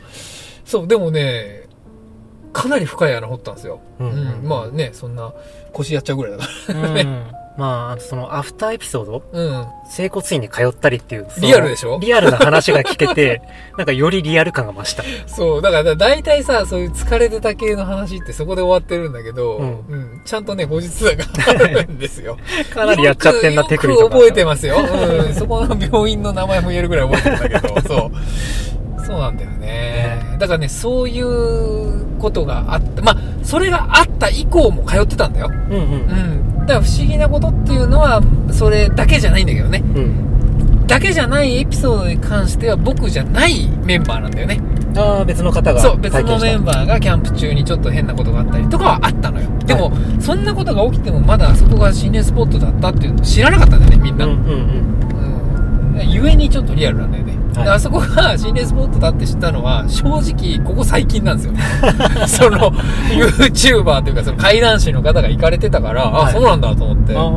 [0.66, 1.61] そう、でもね、
[2.52, 3.80] かなり深い穴掘ったんですよ。
[3.98, 5.32] うんうんうんまあね、そんな
[5.72, 6.72] 腰やっちゃうぐらいだかう
[7.04, 7.26] ん。
[7.54, 9.22] まあ、そのアフターエピソード？
[9.34, 9.40] ら。
[9.40, 9.66] うん。
[9.90, 11.26] 整骨院に通ったりっていう。
[11.40, 11.98] リアルでしょ？
[12.00, 13.42] リアルな話が聞けて、
[13.76, 15.02] なんかよりリアル感が増した。
[15.26, 22.38] そう、だから大体さ、そういう疲れてた系の話ってそこで終わってるんだけど、ううんん、ちゃんとね、後日談があるんですよ。
[22.72, 24.76] かなりやっちゃってんな、テクニックよく覚えてますよ。
[24.78, 25.34] うん。
[25.34, 28.10] そこの病院の名前も言えるぐらい覚えてるんだけど、そう。
[29.04, 30.36] そうなんだよね。
[30.38, 33.02] だからね、そういうことがあった。
[33.02, 35.50] まあ、それがあった以降も通ってたんだよ。
[35.50, 36.62] うんうんう。
[36.62, 36.66] ん。
[36.66, 39.82] だから不思議なことっていうのは、それだけじゃないんだけどね。
[39.94, 40.86] うん。
[40.86, 44.60] だけじゃないエピソードに関しては僕じゃないメンバーなんだよね。
[44.96, 49.48] ああ、別の方がそう、別のメンバーがキャンプ中にちょっと変なことがあったりとかはあったのよ。
[49.64, 54.26] でも、そんなことが起きてもまだあそこが心霊スポットだったっていうの知らなかったんだよね、みんな。
[54.26, 54.42] うんうんう
[55.96, 55.98] ん。
[55.98, 56.10] うん。
[56.10, 57.41] ゆえにちょっとリアルなんだよね。
[57.54, 61.54] はいであそこが心霊スポットだって知ったのは、正直、ここ最近なんですよ。
[62.26, 62.72] その、
[63.10, 67.14] YouTuber というか、その怪談師の方が行かれてたから、あ、はいそうなんだと思って。
[67.14, 67.30] あ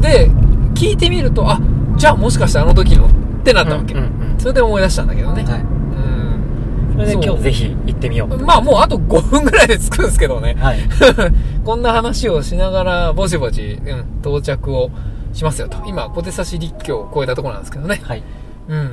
[0.00, 0.30] で、
[0.74, 1.60] 聞いてみると、あ、
[1.96, 3.08] じゃあもしかしてあの時のっ
[3.44, 3.94] てなったわけ。
[3.94, 5.44] うんうんうんそれで思い出したんだけどね。
[5.46, 5.52] あ。
[5.52, 5.60] はい。
[5.60, 6.92] うん。
[6.94, 8.36] それで今日ぜひ行ってみよう。
[8.38, 10.56] まあもうあと5分ぐらいで着くんですけどね。
[10.58, 10.80] はい。
[11.64, 14.90] こんな話をしながら、ぼちぼち、うん、到着を
[15.32, 15.78] しますよと。
[15.86, 18.00] 今、小手差し立教を超えたところなんですけどね。
[18.02, 18.22] はい。
[18.68, 18.90] うん。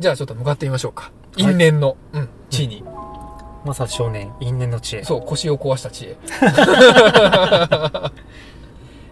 [0.00, 1.12] じゃあちょっと向かってみましょうか。
[1.36, 2.82] い因縁の、うん、地位に。
[3.66, 5.04] まさ少年、因縁の知恵。
[5.04, 6.16] そう、腰を壊した地へ。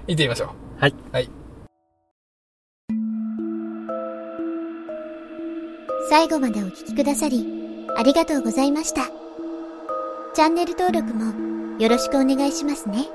[0.08, 0.48] 見てみましょう。
[0.80, 0.94] はい。
[1.12, 1.30] はい。
[6.08, 7.46] 最後までお聞きくださり、
[7.94, 9.02] ありがとうございました。
[10.32, 13.08] チャンネル登録もよろしくお願いしますね。